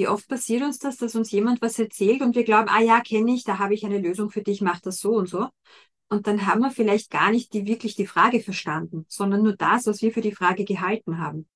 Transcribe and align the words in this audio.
Wie 0.00 0.08
oft 0.08 0.28
passiert 0.28 0.62
uns 0.62 0.78
das, 0.78 0.96
dass 0.96 1.14
uns 1.14 1.30
jemand 1.30 1.60
was 1.60 1.78
erzählt 1.78 2.22
und 2.22 2.34
wir 2.34 2.44
glauben, 2.44 2.70
ah 2.70 2.80
ja, 2.80 3.02
kenne 3.02 3.34
ich, 3.34 3.44
da 3.44 3.58
habe 3.58 3.74
ich 3.74 3.84
eine 3.84 3.98
Lösung 3.98 4.30
für 4.30 4.40
dich, 4.40 4.62
mach 4.62 4.80
das 4.80 4.98
so 4.98 5.10
und 5.10 5.28
so. 5.28 5.48
Und 6.08 6.26
dann 6.26 6.46
haben 6.46 6.62
wir 6.62 6.70
vielleicht 6.70 7.10
gar 7.10 7.30
nicht 7.30 7.52
die, 7.52 7.66
wirklich 7.66 7.96
die 7.96 8.06
Frage 8.06 8.40
verstanden, 8.40 9.04
sondern 9.08 9.42
nur 9.42 9.56
das, 9.56 9.86
was 9.86 10.00
wir 10.00 10.10
für 10.10 10.22
die 10.22 10.32
Frage 10.32 10.64
gehalten 10.64 11.18
haben. 11.18 11.46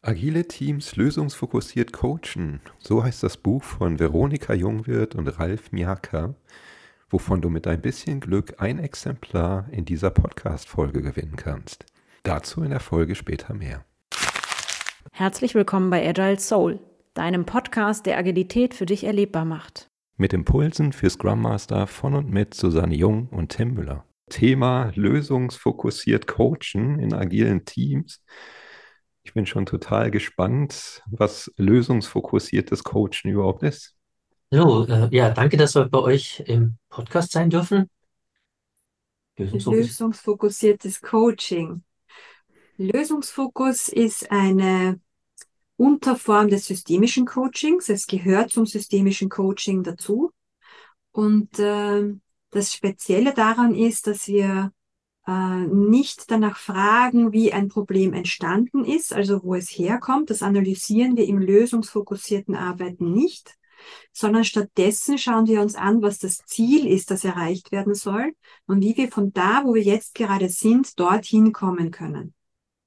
Agile 0.00 0.48
Teams 0.48 0.96
lösungsfokussiert 0.96 1.92
coachen. 1.92 2.62
So 2.78 3.04
heißt 3.04 3.22
das 3.22 3.36
Buch 3.36 3.62
von 3.62 3.98
Veronika 3.98 4.54
Jungwirth 4.54 5.14
und 5.14 5.28
Ralf 5.38 5.70
Miaka, 5.70 6.34
wovon 7.10 7.42
du 7.42 7.50
mit 7.50 7.66
ein 7.66 7.82
bisschen 7.82 8.20
Glück 8.20 8.54
ein 8.56 8.78
Exemplar 8.78 9.68
in 9.70 9.84
dieser 9.84 10.08
Podcast-Folge 10.08 11.02
gewinnen 11.02 11.36
kannst. 11.36 11.84
Dazu 12.22 12.62
in 12.62 12.70
der 12.70 12.80
Folge 12.80 13.14
später 13.14 13.52
mehr. 13.52 13.84
Herzlich 15.12 15.54
willkommen 15.54 15.90
bei 15.90 16.08
Agile 16.08 16.40
Soul, 16.40 16.80
deinem 17.14 17.46
Podcast, 17.46 18.06
der 18.06 18.18
Agilität 18.18 18.74
für 18.74 18.86
dich 18.86 19.04
erlebbar 19.04 19.44
macht. 19.44 19.88
Mit 20.16 20.32
Impulsen 20.32 20.92
für 20.92 21.10
Scrum 21.10 21.42
Master 21.42 21.86
von 21.86 22.14
und 22.14 22.30
mit 22.30 22.54
Susanne 22.54 22.94
Jung 22.94 23.28
und 23.28 23.50
Tim 23.50 23.74
Müller. 23.74 24.04
Thema 24.30 24.92
lösungsfokussiert 24.94 26.26
coachen 26.26 26.98
in 26.98 27.12
agilen 27.12 27.64
Teams 27.64 28.22
ich 29.24 29.32
bin 29.32 29.46
schon 29.46 29.66
total 29.66 30.10
gespannt, 30.10 31.02
was 31.06 31.50
lösungsfokussiertes 31.56 32.84
Coachen 32.84 33.30
überhaupt 33.30 33.62
ist. 33.62 33.96
So, 34.50 34.86
äh, 34.86 35.08
ja, 35.10 35.30
danke, 35.30 35.56
dass 35.56 35.74
wir 35.74 35.88
bei 35.88 35.98
euch 35.98 36.40
im 36.46 36.76
Podcast 36.90 37.32
sein 37.32 37.50
dürfen. 37.50 37.90
Lösungsfokus. 39.36 39.78
Lösungsfokussiertes 39.78 41.00
Coaching. 41.00 41.82
Lösungsfokus 42.76 43.88
ist 43.88 44.30
eine 44.30 45.00
Unterform 45.76 46.48
des 46.48 46.66
systemischen 46.66 47.26
Coachings. 47.26 47.88
Es 47.88 48.06
gehört 48.06 48.50
zum 48.50 48.66
systemischen 48.66 49.28
Coaching 49.28 49.82
dazu. 49.82 50.30
Und 51.12 51.58
äh, 51.58 52.14
das 52.50 52.72
Spezielle 52.72 53.34
daran 53.34 53.74
ist, 53.74 54.06
dass 54.06 54.28
wir 54.28 54.72
äh, 55.26 55.66
nicht 55.66 56.30
danach 56.30 56.56
fragen, 56.56 57.32
wie 57.32 57.52
ein 57.52 57.68
Problem 57.68 58.12
entstanden 58.12 58.84
ist, 58.84 59.12
also 59.12 59.42
wo 59.42 59.54
es 59.54 59.68
herkommt. 59.70 60.30
Das 60.30 60.42
analysieren 60.42 61.16
wir 61.16 61.26
im 61.26 61.38
lösungsfokussierten 61.38 62.54
Arbeiten 62.54 63.12
nicht, 63.12 63.56
sondern 64.12 64.44
stattdessen 64.44 65.18
schauen 65.18 65.46
wir 65.46 65.60
uns 65.60 65.74
an, 65.74 66.02
was 66.02 66.18
das 66.18 66.38
Ziel 66.46 66.86
ist, 66.86 67.10
das 67.10 67.24
erreicht 67.24 67.72
werden 67.72 67.94
soll 67.94 68.34
und 68.66 68.82
wie 68.82 68.96
wir 68.96 69.10
von 69.10 69.32
da, 69.32 69.62
wo 69.64 69.74
wir 69.74 69.82
jetzt 69.82 70.14
gerade 70.14 70.48
sind, 70.48 70.98
dorthin 70.98 71.52
kommen 71.52 71.90
können. 71.90 72.34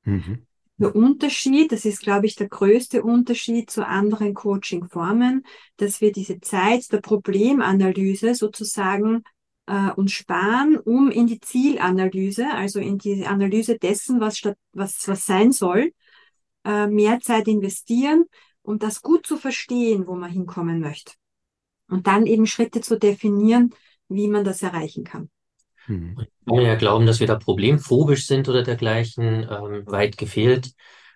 Mhm. 0.04 0.47
Der 0.80 0.96
Unterschied, 0.96 1.72
das 1.72 1.86
ist, 1.86 2.02
glaube 2.02 2.28
ich, 2.28 2.36
der 2.36 2.50
größte 2.50 3.02
Unterschied 3.02 3.72
zu 3.72 3.86
anderen 3.86 4.36
Coaching-Formen, 4.36 5.44
dass 5.78 6.02
wir 6.02 6.12
diese 6.12 6.40
Zeit 6.40 6.92
der 6.92 7.02
Problemanalyse 7.02 8.36
sozusagen 8.36 9.24
äh, 9.66 9.92
und 9.92 10.12
sparen, 10.12 10.78
um 10.78 11.10
in 11.10 11.26
die 11.26 11.40
Zielanalyse, 11.40 12.48
also 12.52 12.80
in 12.80 13.00
die 13.00 13.26
Analyse 13.26 13.80
dessen, 13.80 14.20
was, 14.20 14.38
statt, 14.38 14.58
was, 14.72 15.08
was 15.08 15.26
sein 15.26 15.52
soll, 15.52 15.94
äh, 16.64 16.86
mehr 16.86 17.20
Zeit 17.22 17.48
investieren, 17.48 18.26
um 18.62 18.78
das 18.78 19.02
gut 19.02 19.26
zu 19.26 19.38
verstehen, 19.38 20.06
wo 20.06 20.16
man 20.16 20.30
hinkommen 20.30 20.80
möchte. 20.80 21.14
Und 21.90 22.06
dann 22.06 22.28
eben 22.28 22.46
Schritte 22.46 22.82
zu 22.82 23.00
definieren, 23.00 23.74
wie 24.10 24.28
man 24.28 24.44
das 24.44 24.62
erreichen 24.62 25.04
kann. 25.04 25.32
Hm. 25.88 26.16
Man 26.46 26.58
kann 26.58 26.66
ja 26.66 26.76
glauben, 26.76 27.06
dass 27.06 27.20
wir 27.20 27.28
da 27.28 27.36
problemphobisch 27.36 28.28
sind 28.28 28.48
oder 28.48 28.64
dergleichen, 28.64 29.44
ähm, 29.50 29.84
weit 29.86 30.18
gefehlt. 30.18 30.74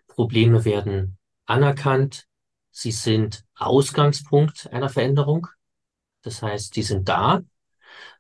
Probleme 0.08 0.66
werden 0.66 1.18
anerkannt. 1.46 2.26
Sie 2.72 2.92
sind 2.92 3.44
Ausgangspunkt 3.56 4.72
einer 4.72 4.90
Veränderung. 4.90 5.48
Das 6.24 6.42
heißt, 6.42 6.76
die 6.76 6.84
sind 6.84 7.10
da. 7.10 7.42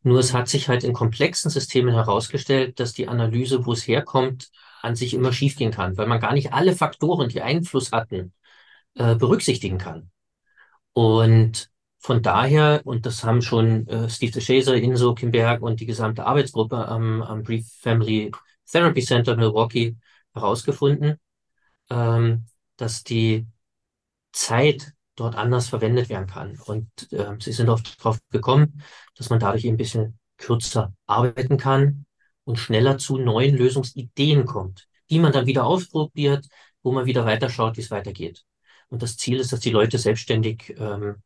Nur 0.03 0.19
es 0.19 0.33
hat 0.33 0.49
sich 0.49 0.67
halt 0.67 0.83
in 0.83 0.93
komplexen 0.93 1.49
Systemen 1.49 1.93
herausgestellt, 1.93 2.79
dass 2.79 2.93
die 2.93 3.07
Analyse, 3.07 3.65
wo 3.65 3.73
es 3.73 3.87
herkommt, 3.87 4.49
an 4.81 4.95
sich 4.95 5.13
immer 5.13 5.31
schiefgehen 5.31 5.71
kann, 5.71 5.97
weil 5.97 6.07
man 6.07 6.19
gar 6.19 6.33
nicht 6.33 6.53
alle 6.53 6.75
Faktoren, 6.75 7.29
die 7.29 7.41
Einfluss 7.41 7.91
hatten, 7.91 8.33
äh, 8.95 9.15
berücksichtigen 9.15 9.77
kann. 9.77 10.11
Und 10.93 11.70
von 12.01 12.23
daher, 12.23 12.81
und 12.85 13.05
das 13.05 13.23
haben 13.23 13.43
schon 13.43 13.87
äh, 13.87 14.09
Steve 14.09 14.31
DeShazer, 14.31 14.75
Inso 14.75 15.13
Kimberg 15.13 15.61
und 15.61 15.79
die 15.79 15.85
gesamte 15.85 16.25
Arbeitsgruppe 16.25 16.87
am, 16.87 17.21
am 17.21 17.43
Brief 17.43 17.71
Family 17.79 18.31
Therapy 18.69 19.01
Center 19.03 19.35
Milwaukee 19.35 19.95
herausgefunden, 20.33 21.19
ähm, 21.91 22.45
dass 22.77 23.03
die 23.03 23.45
Zeit 24.31 24.93
dort 25.15 25.35
anders 25.35 25.69
verwendet 25.69 26.09
werden 26.09 26.25
kann. 26.25 26.57
Und 26.65 26.89
äh, 27.11 27.35
sie 27.39 27.51
sind 27.51 27.69
oft 27.69 27.99
darauf 27.99 28.17
gekommen, 28.31 28.81
dass 29.15 29.29
man 29.29 29.39
dadurch 29.39 29.67
ein 29.67 29.77
bisschen 29.77 30.17
kürzer 30.37 30.95
arbeiten 31.05 31.57
kann 31.57 32.07
und 32.45 32.57
schneller 32.57 32.97
zu 32.97 33.19
neuen 33.19 33.55
Lösungsideen 33.55 34.45
kommt, 34.45 34.87
die 35.11 35.19
man 35.19 35.33
dann 35.33 35.45
wieder 35.45 35.65
ausprobiert, 35.65 36.47
wo 36.81 36.91
man 36.91 37.05
wieder 37.05 37.25
weiterschaut, 37.25 37.77
wie 37.77 37.81
es 37.81 37.91
weitergeht. 37.91 38.43
Und 38.89 39.03
das 39.03 39.17
Ziel 39.17 39.39
ist, 39.39 39.53
dass 39.53 39.59
die 39.59 39.69
Leute 39.69 39.99
selbstständig 39.99 40.73
ähm, 40.79 41.21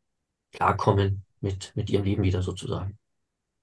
klarkommen 0.56 1.22
mit, 1.40 1.72
mit 1.74 1.90
ihrem 1.90 2.04
Leben 2.04 2.22
wieder 2.22 2.42
sozusagen. 2.42 2.98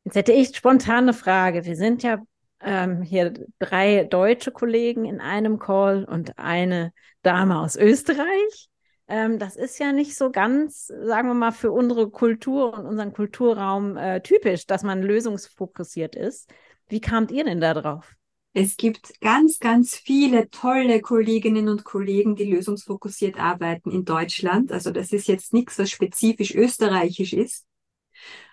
Jetzt 0.06 0.16
hätte 0.16 0.34
ich 0.34 0.56
spontan 0.56 1.06
eine 1.06 1.14
Frage. 1.14 1.66
Wir 1.66 1.76
sind 1.76 2.04
ja 2.04 2.20
ähm, 2.62 3.02
hier 3.02 3.34
drei 3.60 4.04
deutsche 4.04 4.52
Kollegen 4.52 5.06
in 5.06 5.20
einem 5.20 5.60
Call 5.60 6.06
und 6.06 6.38
eine 6.38 6.94
Dame 7.22 7.60
aus 7.60 7.76
Österreich. 7.76 8.70
Ähm, 9.08 9.40
das 9.40 9.56
ist 9.56 9.80
ja 9.80 9.92
nicht 9.92 10.16
so 10.16 10.32
ganz, 10.32 10.88
sagen 10.88 11.28
wir 11.28 11.34
mal, 11.34 11.52
für 11.52 11.72
unsere 11.72 12.10
Kultur 12.10 12.78
und 12.78 12.86
unseren 12.86 13.14
Kulturraum 13.14 13.98
äh, 13.98 14.22
typisch, 14.22 14.66
dass 14.66 14.84
man 14.84 15.02
lösungsfokussiert 15.02 16.16
ist. 16.16 16.50
Wie 16.88 17.02
kamt 17.02 17.32
ihr 17.32 17.44
denn 17.44 17.60
da 17.60 17.74
drauf? 17.74 18.14
Es 18.56 18.78
gibt 18.78 19.20
ganz, 19.20 19.58
ganz 19.58 19.96
viele 19.96 20.48
tolle 20.52 21.02
Kolleginnen 21.02 21.70
und 21.70 21.84
Kollegen, 21.84 22.36
die 22.36 22.46
lösungsfokussiert 22.46 23.40
arbeiten 23.40 23.90
in 23.90 24.06
Deutschland. 24.06 24.72
Also 24.72 24.92
das 24.92 25.12
ist 25.12 25.28
jetzt 25.28 25.54
nichts, 25.54 25.80
was 25.80 25.90
spezifisch 25.90 26.54
österreichisch 26.54 27.34
ist. 27.34 27.66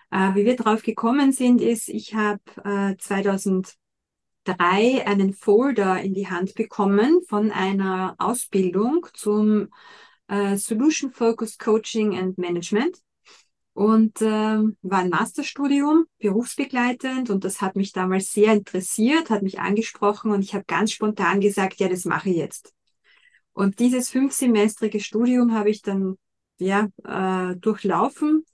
Äh, 0.09 0.33
wie 0.33 0.45
wir 0.45 0.55
drauf 0.55 0.81
gekommen 0.81 1.31
sind, 1.31 1.61
ist, 1.61 1.87
ich 1.87 2.15
habe 2.15 2.41
äh, 2.65 2.97
2003 2.97 3.77
einen 5.05 5.33
Folder 5.33 6.01
in 6.01 6.15
die 6.15 6.29
Hand 6.29 6.55
bekommen 6.55 7.21
von 7.27 7.51
einer 7.51 8.15
Ausbildung 8.17 9.05
zum 9.13 9.69
äh, 10.27 10.57
Solution 10.57 11.11
Focused 11.11 11.59
Coaching 11.59 12.17
and 12.17 12.39
Management 12.39 12.97
und 13.73 14.21
äh, 14.21 14.25
war 14.25 14.99
ein 14.99 15.09
Masterstudium, 15.09 16.05
berufsbegleitend 16.19 17.29
und 17.29 17.43
das 17.43 17.61
hat 17.61 17.75
mich 17.75 17.93
damals 17.93 18.31
sehr 18.31 18.53
interessiert, 18.53 19.29
hat 19.29 19.43
mich 19.43 19.59
angesprochen 19.59 20.31
und 20.31 20.41
ich 20.41 20.53
habe 20.53 20.65
ganz 20.65 20.91
spontan 20.91 21.39
gesagt, 21.39 21.79
ja, 21.79 21.87
das 21.87 22.05
mache 22.05 22.29
ich 22.29 22.37
jetzt. 22.37 22.73
Und 23.53 23.79
dieses 23.79 24.09
fünfsemestrige 24.09 24.99
Studium 24.99 25.53
habe 25.53 25.69
ich 25.69 25.81
dann 25.81 26.17
ja 26.57 26.87
äh, 27.03 27.55
durchlaufen 27.57 28.45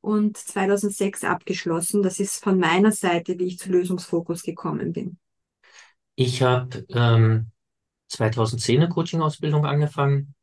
und 0.00 0.36
2006 0.36 1.24
abgeschlossen. 1.24 2.02
Das 2.02 2.20
ist 2.20 2.42
von 2.42 2.58
meiner 2.58 2.92
Seite, 2.92 3.38
wie 3.38 3.46
ich 3.46 3.58
zu 3.58 3.70
Lösungsfokus 3.70 4.42
gekommen 4.42 4.92
bin. 4.92 5.18
Ich 6.14 6.42
habe 6.42 6.84
ähm, 6.90 7.50
2010 8.08 8.80
eine 8.80 8.88
Coaching-Ausbildung 8.88 9.66
angefangen 9.66 10.34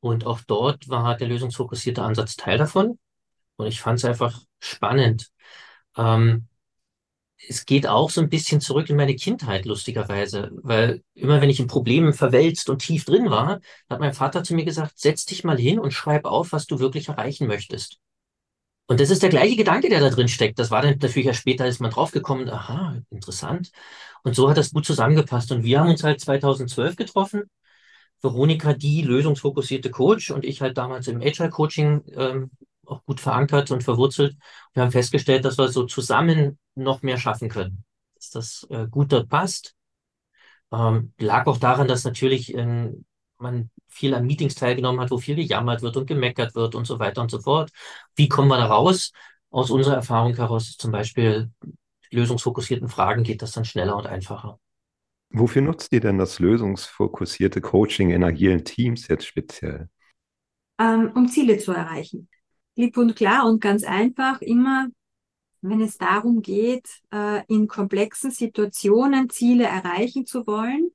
und 0.00 0.26
auch 0.26 0.40
dort 0.46 0.88
war 0.88 1.16
der 1.16 1.28
lösungsfokussierte 1.28 2.02
Ansatz 2.02 2.36
Teil 2.36 2.58
davon. 2.58 2.98
Und 3.56 3.66
ich 3.66 3.80
fand 3.80 3.98
es 3.98 4.04
einfach 4.04 4.40
spannend. 4.60 5.30
Ähm, 5.96 6.48
es 7.48 7.66
geht 7.66 7.86
auch 7.86 8.10
so 8.10 8.20
ein 8.20 8.28
bisschen 8.28 8.60
zurück 8.60 8.88
in 8.90 8.96
meine 8.96 9.14
Kindheit, 9.14 9.66
lustigerweise, 9.66 10.50
weil 10.62 11.02
immer 11.14 11.40
wenn 11.40 11.50
ich 11.50 11.60
in 11.60 11.66
Problemen 11.66 12.12
verwälzt 12.12 12.70
und 12.70 12.80
tief 12.80 13.04
drin 13.04 13.30
war, 13.30 13.60
hat 13.90 14.00
mein 14.00 14.14
Vater 14.14 14.42
zu 14.42 14.54
mir 14.54 14.64
gesagt, 14.64 14.98
setz 14.98 15.26
dich 15.26 15.44
mal 15.44 15.58
hin 15.58 15.78
und 15.78 15.92
schreib 15.92 16.24
auf, 16.24 16.52
was 16.52 16.66
du 16.66 16.78
wirklich 16.78 17.08
erreichen 17.08 17.46
möchtest. 17.46 17.98
Und 18.88 19.00
das 19.00 19.10
ist 19.10 19.22
der 19.22 19.30
gleiche 19.30 19.56
Gedanke, 19.56 19.88
der 19.88 20.00
da 20.00 20.10
drin 20.10 20.28
steckt. 20.28 20.58
Das 20.58 20.70
war 20.70 20.80
dann 20.82 20.98
natürlich 21.00 21.26
ja 21.26 21.34
später, 21.34 21.66
ist 21.66 21.80
man 21.80 21.90
draufgekommen, 21.90 22.48
aha, 22.48 23.00
interessant. 23.10 23.70
Und 24.22 24.34
so 24.36 24.48
hat 24.48 24.56
das 24.56 24.72
gut 24.72 24.86
zusammengepasst. 24.86 25.50
Und 25.52 25.64
wir 25.64 25.80
haben 25.80 25.90
uns 25.90 26.04
halt 26.04 26.20
2012 26.20 26.96
getroffen 26.96 27.44
Veronika 28.22 28.72
die 28.72 29.02
lösungsfokussierte 29.02 29.90
Coach 29.90 30.30
und 30.30 30.44
ich 30.44 30.60
halt 30.62 30.78
damals 30.78 31.08
im 31.08 31.20
Agile 31.20 31.50
Coaching 31.50 32.02
ähm, 32.14 32.50
auch 32.86 33.04
gut 33.04 33.20
verankert 33.20 33.70
und 33.70 33.84
verwurzelt. 33.84 34.36
Wir 34.72 34.82
haben 34.82 34.92
festgestellt, 34.92 35.44
dass 35.44 35.58
wir 35.58 35.68
so 35.68 35.84
zusammen 35.84 36.58
noch 36.74 37.02
mehr 37.02 37.18
schaffen 37.18 37.48
können, 37.48 37.84
dass 38.14 38.30
das 38.30 38.66
äh, 38.70 38.86
gut 38.88 39.12
dort 39.12 39.28
passt. 39.28 39.74
Ähm, 40.72 41.12
lag 41.18 41.46
auch 41.46 41.58
daran, 41.58 41.88
dass 41.88 42.04
natürlich 42.04 42.54
ähm, 42.54 43.04
man 43.38 43.70
viel 43.88 44.14
an 44.14 44.26
Meetings 44.26 44.54
teilgenommen 44.54 45.00
hat, 45.00 45.10
wo 45.10 45.18
viel 45.18 45.36
gejammert 45.36 45.82
wird 45.82 45.96
und 45.96 46.06
gemeckert 46.06 46.54
wird 46.54 46.74
und 46.74 46.86
so 46.86 46.98
weiter 46.98 47.22
und 47.22 47.30
so 47.30 47.40
fort. 47.40 47.70
Wie 48.14 48.28
kommen 48.28 48.48
wir 48.48 48.58
da 48.58 48.66
raus? 48.66 49.12
Aus 49.50 49.70
unserer 49.70 49.94
Erfahrung 49.94 50.34
heraus 50.34 50.76
zum 50.76 50.90
Beispiel 50.90 51.50
lösungsfokussierten 52.10 52.88
Fragen 52.88 53.22
geht 53.22 53.42
das 53.42 53.52
dann 53.52 53.64
schneller 53.64 53.96
und 53.96 54.06
einfacher. 54.06 54.58
Wofür 55.30 55.62
nutzt 55.62 55.92
ihr 55.92 56.00
denn 56.00 56.18
das 56.18 56.38
lösungsfokussierte 56.38 57.60
Coaching 57.60 58.10
in 58.10 58.22
agilen 58.22 58.64
Teams 58.64 59.08
jetzt 59.08 59.26
speziell? 59.26 59.88
ähm, 60.78 61.12
um 61.14 61.28
Ziele 61.28 61.58
zu 61.58 61.72
erreichen. 61.72 62.28
Klipp 62.76 62.96
und 62.98 63.16
klar 63.16 63.46
und 63.46 63.60
ganz 63.60 63.84
einfach 63.84 64.40
immer, 64.42 64.88
wenn 65.62 65.80
es 65.80 65.96
darum 65.96 66.42
geht, 66.42 66.86
äh, 67.12 67.42
in 67.48 67.68
komplexen 67.68 68.30
Situationen 68.30 69.30
Ziele 69.30 69.64
erreichen 69.64 70.26
zu 70.26 70.46
wollen, 70.46 70.90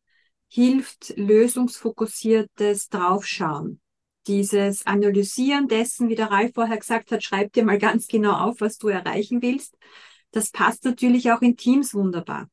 hilft 0.47 1.13
lösungsfokussiertes 1.17 2.89
Draufschauen. 2.89 3.81
Dieses 4.27 4.85
Analysieren 4.85 5.67
dessen, 5.67 6.07
wie 6.07 6.15
der 6.15 6.29
Ralf 6.29 6.53
vorher 6.53 6.77
gesagt 6.77 7.11
hat, 7.11 7.23
schreib 7.23 7.51
dir 7.53 7.65
mal 7.65 7.79
ganz 7.79 8.07
genau 8.07 8.33
auf, 8.33 8.61
was 8.61 8.77
du 8.77 8.89
erreichen 8.89 9.41
willst. 9.41 9.75
Das 10.29 10.51
passt 10.51 10.85
natürlich 10.85 11.31
auch 11.31 11.41
in 11.41 11.57
Teams 11.57 11.95
wunderbar. 11.95 12.47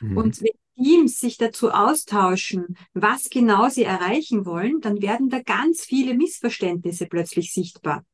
Mhm. 0.00 0.16
Und 0.16 0.40
wenn 0.40 0.52
Teams 0.82 1.20
sich 1.20 1.36
dazu 1.36 1.70
austauschen, 1.70 2.78
was 2.94 3.28
genau 3.28 3.68
sie 3.68 3.84
erreichen 3.84 4.46
wollen, 4.46 4.80
dann 4.80 5.02
werden 5.02 5.28
da 5.28 5.42
ganz 5.42 5.82
viele 5.84 6.14
Missverständnisse 6.14 7.06
plötzlich 7.06 7.52
sichtbar. 7.52 8.04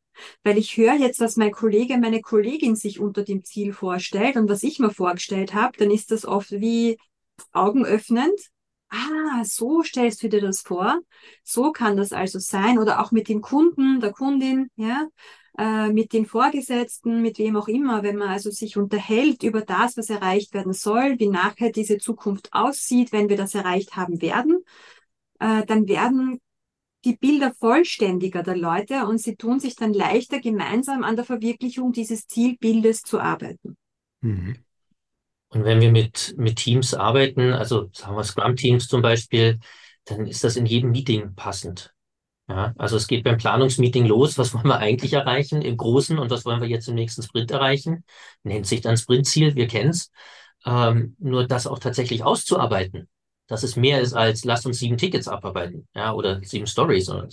Weil 0.42 0.58
ich 0.58 0.76
höre 0.76 0.94
jetzt, 0.94 1.20
was 1.20 1.36
mein 1.36 1.52
Kollege, 1.52 1.98
meine 1.98 2.20
Kollegin 2.20 2.76
sich 2.76 3.00
unter 3.00 3.22
dem 3.22 3.44
Ziel 3.44 3.72
vorstellt 3.72 4.36
und 4.36 4.48
was 4.48 4.62
ich 4.62 4.78
mir 4.78 4.90
vorgestellt 4.90 5.54
habe, 5.54 5.76
dann 5.78 5.90
ist 5.90 6.10
das 6.10 6.24
oft 6.24 6.52
wie 6.52 6.98
augenöffnend. 7.52 8.38
Ah, 8.88 9.44
so 9.44 9.82
stellst 9.82 10.22
du 10.22 10.28
dir 10.28 10.40
das 10.40 10.60
vor. 10.60 11.00
So 11.42 11.72
kann 11.72 11.96
das 11.96 12.12
also 12.12 12.38
sein. 12.38 12.78
Oder 12.78 13.02
auch 13.02 13.10
mit 13.10 13.28
dem 13.28 13.40
Kunden, 13.40 14.00
der 14.00 14.12
Kundin, 14.12 14.70
ja 14.76 15.08
äh, 15.58 15.88
mit 15.88 16.12
den 16.12 16.26
Vorgesetzten, 16.26 17.22
mit 17.22 17.38
wem 17.38 17.56
auch 17.56 17.68
immer, 17.68 18.02
wenn 18.02 18.16
man 18.16 18.28
also 18.28 18.50
sich 18.50 18.76
unterhält 18.76 19.42
über 19.42 19.62
das, 19.62 19.96
was 19.96 20.10
erreicht 20.10 20.54
werden 20.54 20.72
soll, 20.72 21.18
wie 21.18 21.28
nachher 21.28 21.70
diese 21.72 21.98
Zukunft 21.98 22.52
aussieht, 22.52 23.12
wenn 23.12 23.28
wir 23.28 23.36
das 23.36 23.54
erreicht 23.54 23.96
haben 23.96 24.20
werden, 24.20 24.64
äh, 25.40 25.64
dann 25.66 25.88
werden 25.88 26.40
die 27.06 27.16
Bilder 27.16 27.54
vollständiger 27.58 28.42
der 28.42 28.56
Leute 28.56 29.06
und 29.06 29.18
sie 29.18 29.36
tun 29.36 29.60
sich 29.60 29.76
dann 29.76 29.94
leichter, 29.94 30.40
gemeinsam 30.40 31.04
an 31.04 31.16
der 31.16 31.24
Verwirklichung 31.24 31.92
dieses 31.92 32.26
Zielbildes 32.26 33.02
zu 33.02 33.20
arbeiten. 33.20 33.76
Mhm. 34.20 34.56
Und 35.48 35.64
wenn 35.64 35.80
wir 35.80 35.92
mit, 35.92 36.34
mit 36.36 36.56
Teams 36.56 36.92
arbeiten, 36.92 37.52
also 37.52 37.88
sagen 37.92 38.16
wir 38.16 38.24
Scrum-Teams 38.24 38.88
zum 38.88 39.00
Beispiel, 39.00 39.60
dann 40.04 40.26
ist 40.26 40.44
das 40.44 40.56
in 40.56 40.66
jedem 40.66 40.90
Meeting 40.90 41.34
passend. 41.34 41.94
Ja, 42.48 42.74
also 42.76 42.96
es 42.96 43.06
geht 43.08 43.24
beim 43.24 43.38
Planungsmeeting 43.38 44.06
los. 44.06 44.38
Was 44.38 44.54
wollen 44.54 44.66
wir 44.66 44.78
eigentlich 44.78 45.12
erreichen 45.12 45.62
im 45.62 45.76
Großen 45.76 46.18
und 46.18 46.30
was 46.30 46.44
wollen 46.44 46.60
wir 46.60 46.68
jetzt 46.68 46.88
im 46.88 46.94
nächsten 46.94 47.22
Sprint 47.22 47.50
erreichen? 47.50 48.04
Nennt 48.42 48.66
sich 48.66 48.80
dann 48.80 48.96
Sprintziel, 48.96 49.54
wir 49.54 49.66
kennen's. 49.66 50.10
Ähm, 50.64 51.16
nur 51.18 51.46
das 51.46 51.66
auch 51.66 51.78
tatsächlich 51.78 52.24
auszuarbeiten, 52.24 53.08
dass 53.46 53.62
es 53.62 53.76
mehr 53.76 54.00
ist 54.00 54.14
als 54.14 54.44
lass 54.44 54.66
uns 54.66 54.78
sieben 54.78 54.98
Tickets 54.98 55.28
abarbeiten, 55.28 55.88
ja, 55.94 56.12
oder 56.12 56.40
sieben 56.42 56.66
Stories 56.66 57.08
oder 57.08 57.28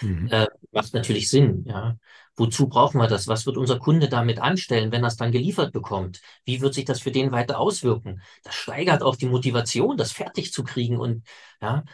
mhm. 0.00 0.28
äh, 0.30 0.46
macht 0.72 0.94
natürlich 0.94 1.28
Sinn, 1.30 1.64
ja. 1.66 1.96
Wozu 2.36 2.68
brauchen 2.68 2.98
wir 2.98 3.06
das? 3.08 3.28
Was 3.28 3.44
wird 3.44 3.58
unser 3.58 3.78
Kunde 3.78 4.08
damit 4.08 4.38
anstellen, 4.38 4.92
wenn 4.92 5.04
er 5.04 5.08
es 5.08 5.16
dann 5.16 5.32
geliefert 5.32 5.72
bekommt? 5.72 6.22
Wie 6.44 6.62
wird 6.62 6.72
sich 6.72 6.86
das 6.86 7.00
für 7.00 7.10
den 7.10 7.32
weiter 7.32 7.58
auswirken? 7.58 8.22
Das 8.44 8.54
steigert 8.54 9.02
auch 9.02 9.16
die 9.16 9.26
Motivation, 9.26 9.98
das 9.98 10.12
fertig 10.12 10.52
zu 10.52 10.64
kriegen 10.64 10.96
und 10.96 11.26
ja, 11.60 11.84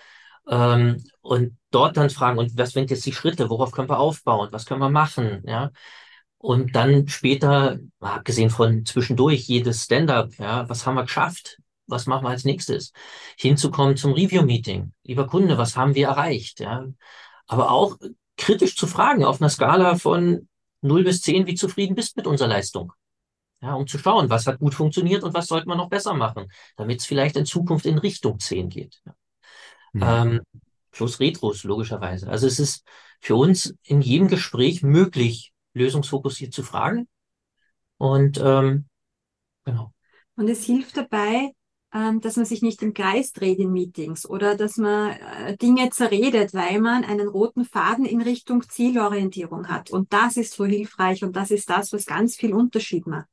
ähm, 0.48 1.02
und 1.20 1.58
dort 1.70 1.96
dann 1.96 2.10
fragen, 2.10 2.38
und 2.38 2.56
was 2.56 2.70
sind 2.70 2.90
jetzt 2.90 3.06
die 3.06 3.12
Schritte, 3.12 3.50
worauf 3.50 3.72
können 3.72 3.88
wir 3.88 3.98
aufbauen, 3.98 4.48
was 4.52 4.66
können 4.66 4.80
wir 4.80 4.90
machen, 4.90 5.42
ja. 5.46 5.70
Und 6.38 6.76
dann 6.76 7.08
später, 7.08 7.78
abgesehen 7.98 8.50
von 8.50 8.84
zwischendurch, 8.84 9.48
jedes 9.48 9.84
Stand-up, 9.84 10.34
ja, 10.38 10.68
was 10.68 10.86
haben 10.86 10.94
wir 10.94 11.02
geschafft? 11.02 11.58
Was 11.86 12.06
machen 12.06 12.24
wir 12.24 12.30
als 12.30 12.44
nächstes? 12.44 12.92
Hinzukommen 13.38 13.96
zum 13.96 14.12
Review-Meeting. 14.12 14.92
Lieber 15.04 15.26
Kunde, 15.26 15.58
was 15.58 15.76
haben 15.76 15.94
wir 15.94 16.08
erreicht? 16.08 16.60
Ja. 16.60 16.86
Aber 17.46 17.70
auch 17.70 17.96
kritisch 18.36 18.76
zu 18.76 18.86
fragen 18.86 19.24
auf 19.24 19.40
einer 19.40 19.50
Skala 19.50 19.96
von 19.96 20.48
0 20.82 21.04
bis 21.04 21.22
10, 21.22 21.46
wie 21.46 21.54
zufrieden 21.54 21.94
bist 21.94 22.16
mit 22.16 22.26
unserer 22.26 22.48
Leistung? 22.48 22.92
Ja, 23.60 23.74
um 23.74 23.86
zu 23.86 23.98
schauen, 23.98 24.28
was 24.28 24.46
hat 24.46 24.58
gut 24.58 24.74
funktioniert 24.74 25.22
und 25.22 25.32
was 25.32 25.46
sollte 25.46 25.68
man 25.68 25.78
noch 25.78 25.88
besser 25.88 26.14
machen, 26.14 26.52
damit 26.76 27.00
es 27.00 27.06
vielleicht 27.06 27.36
in 27.36 27.46
Zukunft 27.46 27.86
in 27.86 27.98
Richtung 27.98 28.38
10 28.38 28.68
geht. 28.68 29.00
Ja. 29.04 29.14
Mhm. 29.92 30.02
Ähm, 30.02 30.40
plus 30.90 31.20
Retros, 31.20 31.64
logischerweise. 31.64 32.28
Also 32.28 32.46
es 32.46 32.58
ist 32.58 32.86
für 33.20 33.36
uns 33.36 33.74
in 33.82 34.02
jedem 34.02 34.28
Gespräch 34.28 34.82
möglich, 34.82 35.52
lösungsfokussiert 35.72 36.52
zu 36.52 36.62
fragen. 36.62 37.08
Und 37.98 38.38
ähm, 38.38 38.86
genau. 39.64 39.92
Und 40.36 40.48
es 40.48 40.64
hilft 40.64 40.96
dabei, 40.96 41.52
dass 41.92 42.36
man 42.36 42.44
sich 42.44 42.62
nicht 42.62 42.82
im 42.82 42.92
Kreis 42.92 43.32
dreht 43.32 43.58
in 43.58 43.72
Meetings 43.72 44.28
oder 44.28 44.56
dass 44.56 44.76
man 44.76 45.12
äh, 45.12 45.56
Dinge 45.56 45.90
zerredet, 45.90 46.52
weil 46.52 46.80
man 46.80 47.04
einen 47.04 47.28
roten 47.28 47.64
Faden 47.64 48.04
in 48.04 48.20
Richtung 48.20 48.62
Zielorientierung 48.68 49.68
hat. 49.68 49.90
Und 49.90 50.12
das 50.12 50.36
ist 50.36 50.52
so 50.52 50.64
hilfreich 50.64 51.24
und 51.24 51.36
das 51.36 51.50
ist 51.50 51.70
das, 51.70 51.92
was 51.92 52.04
ganz 52.04 52.36
viel 52.36 52.52
Unterschied 52.52 53.06
macht. 53.06 53.28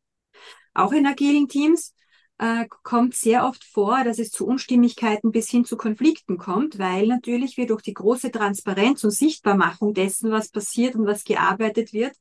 Auch 0.74 0.92
in 0.92 1.06
agilen 1.06 1.48
Teams 1.48 1.94
äh, 2.38 2.66
kommt 2.84 3.16
sehr 3.16 3.46
oft 3.46 3.64
vor, 3.64 4.04
dass 4.04 4.20
es 4.20 4.32
zu 4.32 4.46
Unstimmigkeiten 4.46 5.32
bis 5.32 5.50
hin 5.50 5.66
zu 5.66 5.78
Konflikten 5.78 6.38
kommt, 6.38 6.80
weil 6.80 7.08
natürlich 7.08 7.58
wir 7.58 7.68
durch 7.68 7.82
die 7.82 7.94
große 7.94 8.32
Transparenz 8.32 9.04
und 9.04 9.12
Sichtbarmachung 9.12 9.94
dessen, 9.94 10.32
was 10.32 10.50
passiert 10.50 10.96
und 10.96 11.06
was 11.06 11.24
gearbeitet 11.24 11.94
wird, 11.94 12.16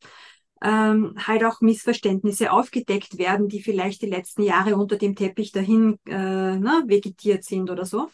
ähm, 0.63 1.15
halt 1.17 1.45
auch 1.45 1.61
Missverständnisse 1.61 2.53
aufgedeckt 2.53 3.19
werden, 3.19 3.49
die 3.49 3.63
vielleicht 3.63 4.03
die 4.03 4.07
letzten 4.07 4.43
Jahre 4.43 4.77
unter 4.77 4.97
dem 4.97 5.17
Teppich 5.17 5.53
dahin 5.53 5.99
äh, 6.07 6.57
na, 6.57 6.83
vegetiert 6.87 7.45
sind 7.45 7.71
oder 7.71 7.85
so. 7.85 8.09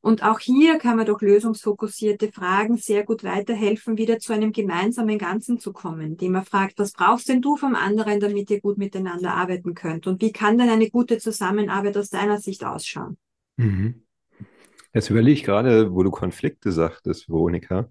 Und 0.00 0.22
auch 0.22 0.38
hier 0.38 0.76
kann 0.76 0.98
man 0.98 1.06
durch 1.06 1.22
lösungsfokussierte 1.22 2.30
Fragen 2.30 2.76
sehr 2.76 3.04
gut 3.04 3.24
weiterhelfen, 3.24 3.96
wieder 3.96 4.18
zu 4.18 4.34
einem 4.34 4.52
gemeinsamen 4.52 5.16
Ganzen 5.16 5.58
zu 5.58 5.72
kommen, 5.72 6.02
indem 6.02 6.32
man 6.32 6.44
fragt, 6.44 6.78
was 6.78 6.92
brauchst 6.92 7.30
denn 7.30 7.40
du 7.40 7.56
vom 7.56 7.74
anderen, 7.74 8.20
damit 8.20 8.50
ihr 8.50 8.60
gut 8.60 8.76
miteinander 8.76 9.32
arbeiten 9.34 9.74
könnt? 9.74 10.06
Und 10.06 10.20
wie 10.20 10.30
kann 10.30 10.58
denn 10.58 10.68
eine 10.68 10.90
gute 10.90 11.16
Zusammenarbeit 11.16 11.96
aus 11.96 12.10
deiner 12.10 12.38
Sicht 12.38 12.64
ausschauen? 12.64 13.16
Mhm. 13.56 14.02
Jetzt 14.92 15.08
überlege 15.08 15.38
ich 15.38 15.42
gerade, 15.42 15.94
wo 15.94 16.02
du 16.02 16.10
Konflikte 16.10 16.70
sagtest, 16.70 17.30
Veronika. 17.30 17.88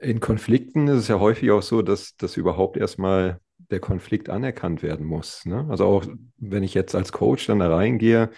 In 0.00 0.20
Konflikten 0.20 0.86
ist 0.88 0.98
es 0.98 1.08
ja 1.08 1.18
häufig 1.18 1.50
auch 1.50 1.62
so, 1.62 1.82
dass, 1.82 2.16
dass 2.16 2.36
überhaupt 2.36 2.76
erstmal 2.76 3.40
der 3.70 3.80
Konflikt 3.80 4.30
anerkannt 4.30 4.82
werden 4.82 5.06
muss. 5.06 5.44
Ne? 5.44 5.66
Also 5.68 5.84
auch 5.84 6.06
wenn 6.36 6.62
ich 6.62 6.74
jetzt 6.74 6.94
als 6.94 7.12
Coach 7.12 7.46
dann 7.46 7.58
da 7.58 7.74
reingehe, 7.74 8.30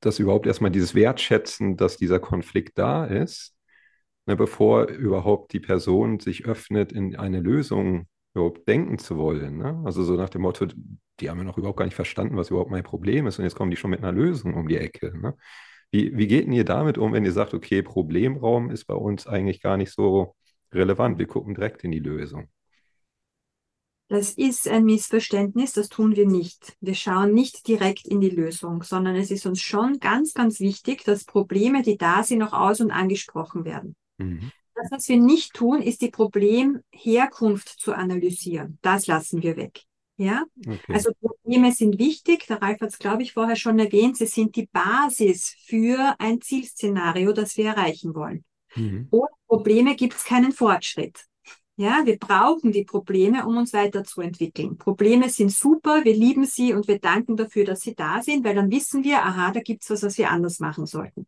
dass 0.00 0.18
überhaupt 0.18 0.46
erstmal 0.46 0.70
dieses 0.70 0.94
Wertschätzen, 0.94 1.76
dass 1.76 1.96
dieser 1.96 2.20
Konflikt 2.20 2.78
da 2.78 3.04
ist, 3.04 3.54
ne, 4.26 4.36
bevor 4.36 4.88
überhaupt 4.88 5.52
die 5.52 5.60
Person 5.60 6.20
sich 6.20 6.44
öffnet, 6.46 6.92
in 6.92 7.16
eine 7.16 7.40
Lösung 7.40 8.06
überhaupt 8.34 8.68
denken 8.68 8.98
zu 8.98 9.16
wollen. 9.16 9.58
Ne? 9.58 9.82
Also 9.84 10.04
so 10.04 10.14
nach 10.14 10.28
dem 10.28 10.42
Motto, 10.42 10.66
die 11.20 11.30
haben 11.30 11.38
ja 11.38 11.44
noch 11.44 11.58
überhaupt 11.58 11.78
gar 11.78 11.86
nicht 11.86 11.94
verstanden, 11.94 12.36
was 12.36 12.50
überhaupt 12.50 12.70
mein 12.70 12.84
Problem 12.84 13.26
ist 13.26 13.38
und 13.38 13.44
jetzt 13.44 13.54
kommen 13.54 13.70
die 13.70 13.76
schon 13.76 13.90
mit 13.90 14.00
einer 14.00 14.12
Lösung 14.12 14.54
um 14.54 14.68
die 14.68 14.76
Ecke. 14.76 15.18
Ne? 15.18 15.34
Wie, 15.90 16.16
wie 16.16 16.26
geht 16.26 16.46
denn 16.46 16.52
ihr 16.52 16.64
damit 16.64 16.98
um, 16.98 17.12
wenn 17.12 17.24
ihr 17.24 17.32
sagt, 17.32 17.54
okay, 17.54 17.82
Problemraum 17.82 18.70
ist 18.70 18.86
bei 18.86 18.94
uns 18.94 19.26
eigentlich 19.26 19.60
gar 19.60 19.76
nicht 19.76 19.92
so 19.92 20.34
relevant, 20.72 21.18
wir 21.18 21.26
gucken 21.26 21.54
direkt 21.54 21.84
in 21.84 21.92
die 21.92 22.00
Lösung? 22.00 22.48
Das 24.08 24.32
ist 24.32 24.68
ein 24.68 24.84
Missverständnis, 24.84 25.72
das 25.72 25.88
tun 25.88 26.14
wir 26.14 26.28
nicht. 26.28 26.76
Wir 26.80 26.94
schauen 26.94 27.34
nicht 27.34 27.66
direkt 27.66 28.06
in 28.06 28.20
die 28.20 28.30
Lösung, 28.30 28.84
sondern 28.84 29.16
es 29.16 29.32
ist 29.32 29.46
uns 29.46 29.60
schon 29.60 29.98
ganz, 29.98 30.32
ganz 30.32 30.60
wichtig, 30.60 31.02
dass 31.02 31.24
Probleme, 31.24 31.82
die 31.82 31.96
da 31.96 32.22
sind, 32.22 32.42
auch 32.42 32.52
aus- 32.52 32.80
und 32.80 32.92
angesprochen 32.92 33.64
werden. 33.64 33.96
Mhm. 34.18 34.52
Das, 34.76 34.90
was 34.92 35.08
wir 35.08 35.16
nicht 35.16 35.54
tun, 35.54 35.82
ist 35.82 36.02
die 36.02 36.10
Problemherkunft 36.10 37.68
zu 37.68 37.94
analysieren. 37.94 38.78
Das 38.82 39.08
lassen 39.08 39.42
wir 39.42 39.56
weg. 39.56 39.85
Ja, 40.18 40.44
okay. 40.66 40.94
also 40.94 41.10
Probleme 41.20 41.72
sind 41.72 41.98
wichtig. 41.98 42.46
Der 42.46 42.62
Ralf 42.62 42.80
hat 42.80 42.88
es, 42.88 42.98
glaube 42.98 43.22
ich, 43.22 43.34
vorher 43.34 43.56
schon 43.56 43.78
erwähnt. 43.78 44.16
Sie 44.16 44.26
sind 44.26 44.56
die 44.56 44.66
Basis 44.66 45.54
für 45.66 46.14
ein 46.18 46.40
Zielszenario, 46.40 47.32
das 47.32 47.56
wir 47.56 47.66
erreichen 47.66 48.14
wollen. 48.14 48.44
Mhm. 48.74 49.08
Ohne 49.10 49.28
Probleme 49.46 49.94
gibt 49.94 50.14
es 50.14 50.24
keinen 50.24 50.52
Fortschritt. 50.52 51.26
Ja, 51.78 52.06
wir 52.06 52.18
brauchen 52.18 52.72
die 52.72 52.84
Probleme, 52.84 53.46
um 53.46 53.58
uns 53.58 53.74
weiterzuentwickeln. 53.74 54.78
Probleme 54.78 55.28
sind 55.28 55.52
super, 55.52 56.04
wir 56.04 56.14
lieben 56.14 56.46
sie 56.46 56.72
und 56.72 56.88
wir 56.88 56.98
danken 56.98 57.36
dafür, 57.36 57.66
dass 57.66 57.80
sie 57.80 57.94
da 57.94 58.22
sind, 58.22 58.44
weil 58.44 58.54
dann 58.54 58.70
wissen 58.70 59.04
wir, 59.04 59.22
aha, 59.22 59.50
da 59.50 59.60
gibt's 59.60 59.90
was, 59.90 60.02
was 60.02 60.16
wir 60.16 60.30
anders 60.30 60.58
machen 60.58 60.86
sollten. 60.86 61.26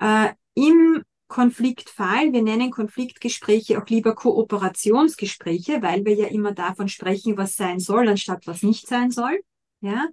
Äh, 0.00 0.30
Im 0.54 1.04
Konfliktfall, 1.30 2.32
wir 2.32 2.42
nennen 2.42 2.72
Konfliktgespräche 2.72 3.80
auch 3.80 3.86
lieber 3.86 4.16
Kooperationsgespräche, 4.16 5.80
weil 5.80 6.04
wir 6.04 6.14
ja 6.14 6.26
immer 6.26 6.52
davon 6.52 6.88
sprechen, 6.88 7.36
was 7.36 7.54
sein 7.54 7.78
soll, 7.78 8.08
anstatt 8.08 8.46
was 8.48 8.62
nicht 8.64 8.88
sein 8.88 9.12
soll. 9.12 9.40
Ja, 9.80 10.08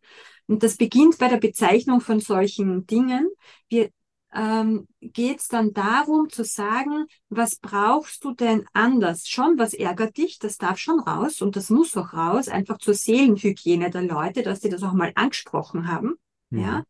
und 0.45 0.61
das 0.63 0.77
beginnt 0.77 1.17
bei 1.17 1.27
der 1.27 1.37
Bezeichnung 1.37 2.01
von 2.01 2.19
solchen 2.19 2.85
Dingen. 2.85 3.29
Wir 3.67 3.89
ähm, 4.31 4.87
geht 5.01 5.39
es 5.39 5.47
dann 5.47 5.73
darum 5.73 6.29
zu 6.29 6.43
sagen, 6.43 7.07
was 7.29 7.55
brauchst 7.55 8.23
du 8.23 8.35
denn 8.35 8.65
anders? 8.73 9.27
Schon, 9.27 9.57
was 9.57 9.73
ärgert 9.73 10.17
dich? 10.17 10.37
Das 10.37 10.57
darf 10.57 10.77
schon 10.77 10.99
raus 10.99 11.41
und 11.41 11.55
das 11.55 11.71
muss 11.71 11.97
auch 11.97 12.13
raus, 12.13 12.47
einfach 12.47 12.77
zur 12.77 12.93
Seelenhygiene 12.93 13.89
der 13.89 14.03
Leute, 14.03 14.43
dass 14.43 14.61
sie 14.61 14.69
das 14.69 14.83
auch 14.83 14.93
mal 14.93 15.11
angesprochen 15.15 15.87
haben. 15.91 16.13
Mhm. 16.51 16.59
Ja. 16.59 16.83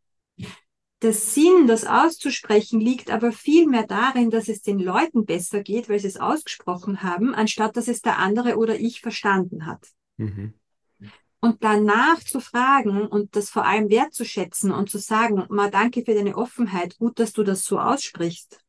Der 1.02 1.14
Sinn, 1.14 1.68
das 1.68 1.86
auszusprechen, 1.86 2.80
liegt 2.80 3.12
aber 3.12 3.32
viel 3.32 3.68
mehr 3.68 3.86
darin, 3.86 4.32
dass 4.32 4.48
es 4.48 4.62
den 4.62 4.80
Leuten 4.80 5.26
besser 5.26 5.62
geht, 5.62 5.90
weil 5.90 6.00
sie 6.00 6.08
es 6.08 6.18
ausgesprochen 6.18 7.04
haben, 7.04 7.36
anstatt 7.36 7.78
dass 7.78 7.88
es 7.88 8.02
der 8.02 8.18
andere 8.18 8.58
oder 8.58 8.80
ich 8.80 9.02
verstanden 9.02 9.68
hat. 9.68 9.86
Mhm. 10.18 10.54
Und 11.40 11.64
danach 11.64 12.20
zu 12.20 12.40
fragen 12.40 13.06
und 13.06 13.36
das 13.36 13.52
vor 13.52 13.66
allem 13.66 13.90
wertzuschätzen 13.90 14.72
und 14.72 14.90
zu 14.90 14.98
sagen, 14.98 15.46
mal 15.50 15.70
danke 15.70 16.04
für 16.04 16.16
deine 16.16 16.36
Offenheit, 16.36 16.98
gut, 16.98 17.20
dass 17.20 17.32
du 17.32 17.44
das 17.44 17.64
so 17.64 17.80
aussprichst. 17.80 18.60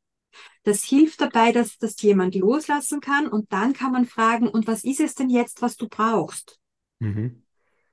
Das 0.65 0.85
hilft 0.85 1.23
dabei, 1.23 1.53
dass 1.53 1.79
das 1.79 2.01
jemand 2.03 2.35
loslassen 2.35 3.01
kann 3.01 3.27
und 3.27 3.51
dann 3.53 3.73
kann 3.73 3.93
man 3.93 4.05
fragen, 4.05 4.49
und 4.49 4.67
was 4.67 4.85
ist 4.85 5.01
es 5.01 5.15
denn 5.15 5.31
jetzt, 5.31 5.63
was 5.63 5.77
du 5.77 5.89
brauchst? 5.89 6.61
Mhm. 6.99 7.43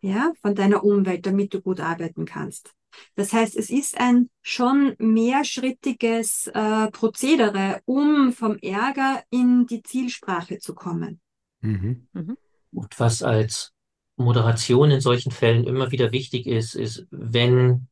Ja, 0.05 0.33
von 0.43 0.53
deiner 0.53 0.83
Umwelt, 0.83 1.25
damit 1.25 1.51
du 1.55 1.61
gut 1.61 1.79
arbeiten 1.79 2.25
kannst. 2.25 2.75
Das 3.15 3.33
heißt, 3.33 3.55
es 3.55 3.71
ist 3.71 3.99
ein 3.99 4.29
schon 4.43 4.93
mehrschrittiges 4.99 6.45
äh, 6.53 6.91
Prozedere, 6.91 7.81
um 7.85 8.31
vom 8.31 8.55
Ärger 8.59 9.23
in 9.31 9.65
die 9.65 9.81
Zielsprache 9.81 10.59
zu 10.59 10.75
kommen. 10.75 11.19
Mhm. 11.61 12.07
Mhm. 12.13 12.37
Und 12.71 12.99
was 12.99 13.23
als 13.23 13.73
Moderation 14.15 14.91
in 14.91 15.01
solchen 15.01 15.31
Fällen 15.31 15.63
immer 15.63 15.89
wieder 15.89 16.11
wichtig 16.11 16.45
ist, 16.45 16.75
ist, 16.75 17.07
wenn 17.09 17.87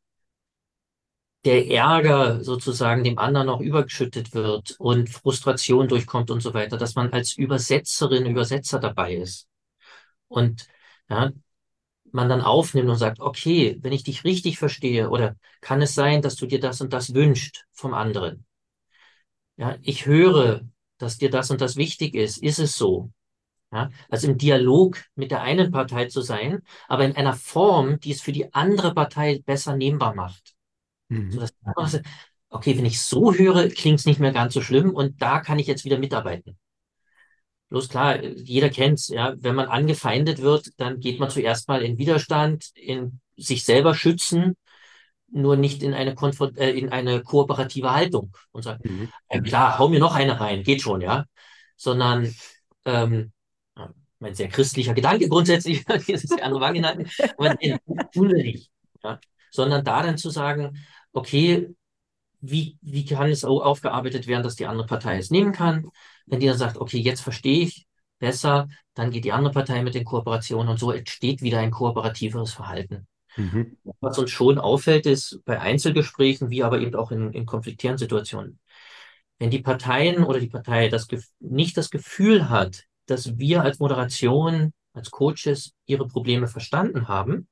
der 1.44 1.68
Ärger 1.68 2.44
sozusagen 2.44 3.02
dem 3.02 3.18
anderen 3.18 3.48
noch 3.48 3.60
übergeschüttet 3.60 4.34
wird 4.34 4.76
und 4.78 5.10
Frustration 5.10 5.88
durchkommt 5.88 6.30
und 6.30 6.42
so 6.42 6.54
weiter, 6.54 6.76
dass 6.76 6.94
man 6.94 7.12
als 7.12 7.36
Übersetzerin, 7.36 8.24
Übersetzer 8.24 8.78
dabei 8.78 9.16
ist. 9.16 9.48
Und 10.28 10.68
ja, 11.10 11.32
man 12.14 12.28
dann 12.28 12.40
aufnimmt 12.42 12.88
und 12.88 12.96
sagt, 12.96 13.20
okay, 13.20 13.78
wenn 13.82 13.92
ich 13.92 14.04
dich 14.04 14.24
richtig 14.24 14.58
verstehe, 14.58 15.10
oder 15.10 15.36
kann 15.60 15.82
es 15.82 15.94
sein, 15.94 16.22
dass 16.22 16.36
du 16.36 16.46
dir 16.46 16.60
das 16.60 16.80
und 16.80 16.92
das 16.92 17.14
wünscht 17.14 17.64
vom 17.72 17.94
anderen? 17.94 18.46
Ja, 19.56 19.76
ich 19.82 20.06
höre, 20.06 20.62
dass 20.98 21.18
dir 21.18 21.30
das 21.30 21.50
und 21.50 21.60
das 21.60 21.76
wichtig 21.76 22.14
ist. 22.14 22.38
Ist 22.42 22.58
es 22.58 22.76
so? 22.76 23.10
Ja, 23.72 23.90
also 24.10 24.28
im 24.28 24.38
Dialog 24.38 24.98
mit 25.16 25.30
der 25.32 25.42
einen 25.42 25.72
Partei 25.72 26.06
zu 26.06 26.22
sein, 26.22 26.62
aber 26.88 27.04
in 27.04 27.16
einer 27.16 27.34
Form, 27.34 28.00
die 28.00 28.12
es 28.12 28.22
für 28.22 28.32
die 28.32 28.54
andere 28.54 28.94
Partei 28.94 29.42
besser 29.46 29.76
nehmbar 29.76 30.14
macht. 30.14 30.54
Mhm. 31.08 31.32
So, 31.32 31.40
dass, 31.76 32.00
okay, 32.50 32.78
wenn 32.78 32.86
ich 32.86 33.02
so 33.02 33.34
höre, 33.34 33.68
klingt 33.70 34.00
es 34.00 34.06
nicht 34.06 34.20
mehr 34.20 34.32
ganz 34.32 34.54
so 34.54 34.62
schlimm 34.62 34.90
und 34.94 35.22
da 35.22 35.40
kann 35.40 35.58
ich 35.58 35.66
jetzt 35.66 35.84
wieder 35.84 35.98
mitarbeiten. 35.98 36.58
Bloß 37.74 37.88
klar, 37.88 38.22
jeder 38.22 38.70
kennt's, 38.70 39.08
ja. 39.08 39.34
Wenn 39.36 39.56
man 39.56 39.66
angefeindet 39.66 40.40
wird, 40.40 40.70
dann 40.76 41.00
geht 41.00 41.18
man 41.18 41.28
zuerst 41.28 41.66
mal 41.66 41.82
in 41.82 41.98
Widerstand, 41.98 42.70
in 42.76 43.18
sich 43.36 43.64
selber 43.64 43.96
schützen, 43.96 44.56
nur 45.26 45.56
nicht 45.56 45.82
in 45.82 45.92
eine, 45.92 46.14
Konfront 46.14 46.56
äh, 46.56 46.70
in 46.70 46.90
eine 46.90 47.24
kooperative 47.24 47.92
Haltung 47.92 48.30
und 48.52 48.62
sagt, 48.62 48.84
mhm. 48.84 49.08
äh, 49.26 49.40
klar, 49.40 49.76
hau 49.76 49.88
mir 49.88 49.98
noch 49.98 50.14
eine 50.14 50.38
rein, 50.38 50.62
geht 50.62 50.82
schon, 50.82 51.00
ja. 51.00 51.24
Sondern, 51.76 52.32
ähm, 52.84 53.32
mein 54.20 54.36
sehr 54.36 54.50
christlicher 54.50 54.94
Gedanke 54.94 55.28
grundsätzlich, 55.28 55.84
das 55.88 56.08
ist 56.08 56.32
die 56.32 56.42
andere 56.44 56.60
Variante, 56.60 57.06
aber 57.36 57.56
nicht, 57.56 58.70
ja. 59.02 59.18
Sondern 59.50 59.84
da 59.84 60.00
dann 60.04 60.16
zu 60.16 60.30
sagen, 60.30 60.78
okay, 61.12 61.74
wie, 62.40 62.78
wie 62.82 63.04
kann 63.04 63.30
es 63.30 63.44
aufgearbeitet 63.44 64.28
werden, 64.28 64.44
dass 64.44 64.54
die 64.54 64.66
andere 64.66 64.86
Partei 64.86 65.18
es 65.18 65.32
nehmen 65.32 65.50
kann? 65.50 65.90
Wenn 66.26 66.40
die 66.40 66.46
dann 66.46 66.58
sagt, 66.58 66.78
okay, 66.78 66.98
jetzt 66.98 67.20
verstehe 67.20 67.64
ich 67.64 67.86
besser, 68.18 68.68
dann 68.94 69.10
geht 69.10 69.24
die 69.24 69.32
andere 69.32 69.52
Partei 69.52 69.82
mit 69.82 69.94
den 69.94 70.04
Kooperationen 70.04 70.68
und 70.68 70.78
so 70.78 70.90
entsteht 70.90 71.42
wieder 71.42 71.58
ein 71.58 71.70
kooperativeres 71.70 72.52
Verhalten. 72.52 73.06
Mhm. 73.36 73.76
Was 74.00 74.18
uns 74.18 74.30
schon 74.30 74.58
auffällt, 74.58 75.06
ist 75.06 75.40
bei 75.44 75.60
Einzelgesprächen, 75.60 76.50
wie 76.50 76.62
aber 76.62 76.80
eben 76.80 76.94
auch 76.94 77.10
in, 77.10 77.32
in 77.32 77.46
konfliktären 77.46 77.98
Situationen, 77.98 78.60
wenn 79.38 79.50
die 79.50 79.60
Parteien 79.60 80.24
oder 80.24 80.38
die 80.38 80.48
Partei 80.48 80.88
das, 80.88 81.08
nicht 81.40 81.76
das 81.76 81.90
Gefühl 81.90 82.48
hat, 82.48 82.84
dass 83.06 83.36
wir 83.38 83.62
als 83.62 83.78
Moderation, 83.78 84.72
als 84.92 85.10
Coaches 85.10 85.72
ihre 85.86 86.06
Probleme 86.06 86.46
verstanden 86.46 87.08
haben, 87.08 87.48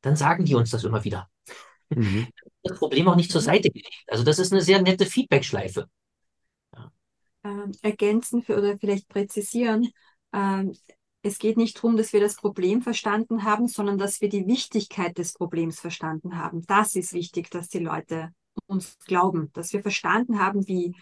dann 0.00 0.16
sagen 0.16 0.44
die 0.44 0.54
uns 0.54 0.70
das 0.70 0.84
immer 0.84 1.04
wieder. 1.04 1.28
Mhm. 1.90 2.28
Das 2.62 2.78
Problem 2.78 3.08
auch 3.08 3.16
nicht 3.16 3.32
zur 3.32 3.40
Seite 3.40 3.68
gelegt. 3.70 4.04
Also 4.06 4.22
das 4.22 4.38
ist 4.38 4.52
eine 4.52 4.62
sehr 4.62 4.80
nette 4.80 5.06
Feedback-Schleife. 5.06 5.88
Ähm, 7.42 7.72
ergänzen 7.80 8.42
für, 8.42 8.58
oder 8.58 8.78
vielleicht 8.78 9.08
präzisieren. 9.08 9.88
Ähm, 10.32 10.74
es 11.22 11.38
geht 11.38 11.56
nicht 11.56 11.76
darum, 11.76 11.96
dass 11.96 12.12
wir 12.12 12.20
das 12.20 12.36
Problem 12.36 12.82
verstanden 12.82 13.44
haben, 13.44 13.66
sondern 13.66 13.98
dass 13.98 14.20
wir 14.20 14.28
die 14.28 14.46
Wichtigkeit 14.46 15.16
des 15.18 15.32
Problems 15.32 15.80
verstanden 15.80 16.36
haben. 16.36 16.64
Das 16.66 16.94
ist 16.96 17.12
wichtig, 17.12 17.50
dass 17.50 17.68
die 17.68 17.78
Leute 17.78 18.32
uns 18.66 18.98
glauben, 19.06 19.50
dass 19.52 19.72
wir 19.72 19.82
verstanden 19.82 20.38
haben, 20.38 20.66
wie, 20.66 20.94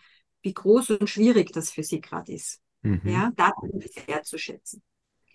wie 0.43 0.55
groß 0.55 0.91
und 0.91 1.11
schwierig 1.11 1.53
das 1.53 1.71
für 1.71 1.83
sie 1.83 2.01
gerade 2.01 2.33
ist. 2.33 2.61
Mhm. 2.83 3.01
Ja, 3.05 3.33
da 3.37 3.53
wertzuschätzen. 4.07 4.83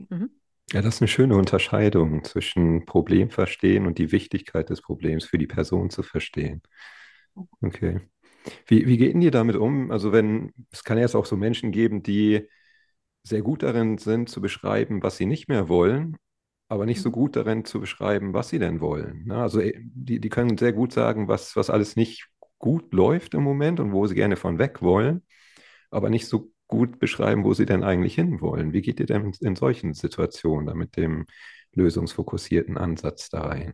Mhm. 0.09 0.29
Ja, 0.71 0.81
das 0.81 0.95
ist 0.95 1.01
eine 1.01 1.07
schöne 1.07 1.35
Unterscheidung 1.35 2.23
zwischen 2.23 2.85
Problem 2.85 3.29
verstehen 3.29 3.85
und 3.85 3.97
die 3.97 4.11
Wichtigkeit 4.11 4.69
des 4.69 4.81
Problems 4.81 5.25
für 5.25 5.37
die 5.37 5.47
Person 5.47 5.89
zu 5.89 6.03
verstehen. 6.03 6.61
Okay. 7.61 8.01
Wie, 8.67 8.87
wie 8.87 8.97
geht 8.97 9.15
ihr 9.15 9.31
damit 9.31 9.55
um? 9.55 9.91
Also 9.91 10.11
wenn, 10.11 10.53
es 10.71 10.83
kann 10.83 10.97
ja 10.97 11.03
jetzt 11.03 11.15
auch 11.15 11.25
so 11.25 11.37
Menschen 11.37 11.71
geben, 11.71 12.03
die 12.03 12.47
sehr 13.23 13.41
gut 13.41 13.63
darin 13.63 13.97
sind 13.97 14.29
zu 14.29 14.41
beschreiben, 14.41 15.01
was 15.01 15.17
sie 15.17 15.25
nicht 15.25 15.47
mehr 15.47 15.69
wollen, 15.69 16.17
aber 16.67 16.85
nicht 16.85 17.01
so 17.01 17.09
mhm. 17.09 17.13
gut 17.13 17.35
darin 17.35 17.65
zu 17.65 17.79
beschreiben, 17.79 18.33
was 18.33 18.49
sie 18.49 18.59
denn 18.59 18.81
wollen. 18.81 19.25
Ne? 19.25 19.37
Also 19.37 19.59
äh, 19.59 19.73
die, 19.79 20.19
die 20.19 20.29
können 20.29 20.57
sehr 20.57 20.73
gut 20.73 20.91
sagen, 20.93 21.27
was, 21.27 21.55
was 21.55 21.69
alles 21.69 21.95
nicht 21.95 22.27
gut 22.57 22.93
läuft 22.93 23.33
im 23.33 23.43
Moment 23.43 23.79
und 23.79 23.91
wo 23.91 24.07
sie 24.07 24.15
gerne 24.15 24.35
von 24.35 24.57
weg 24.59 24.81
wollen, 24.81 25.23
aber 25.91 26.09
nicht 26.09 26.27
so 26.27 26.51
gut 26.67 26.99
beschreiben, 26.99 27.43
wo 27.43 27.53
sie 27.53 27.65
denn 27.65 27.83
eigentlich 27.83 28.15
hinwollen. 28.15 28.73
Wie 28.73 28.81
geht 28.81 28.99
ihr 28.99 29.05
denn 29.05 29.31
in 29.41 29.55
solchen 29.55 29.93
Situationen 29.93 30.65
da 30.65 30.73
mit 30.73 30.97
dem 30.97 31.25
lösungsfokussierten 31.73 32.77
Ansatz 32.77 33.29
da 33.29 33.41
rein? 33.41 33.73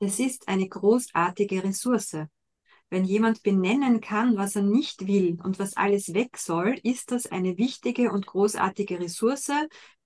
Es 0.00 0.18
ist 0.18 0.48
eine 0.48 0.68
großartige 0.68 1.62
Ressource. 1.62 2.16
Wenn 2.92 3.06
jemand 3.06 3.42
benennen 3.42 4.02
kann, 4.02 4.36
was 4.36 4.54
er 4.54 4.60
nicht 4.60 5.06
will 5.06 5.38
und 5.42 5.58
was 5.58 5.78
alles 5.78 6.12
weg 6.12 6.36
soll, 6.36 6.78
ist 6.82 7.10
das 7.10 7.24
eine 7.24 7.56
wichtige 7.56 8.12
und 8.12 8.26
großartige 8.26 9.00
Ressource 9.00 9.50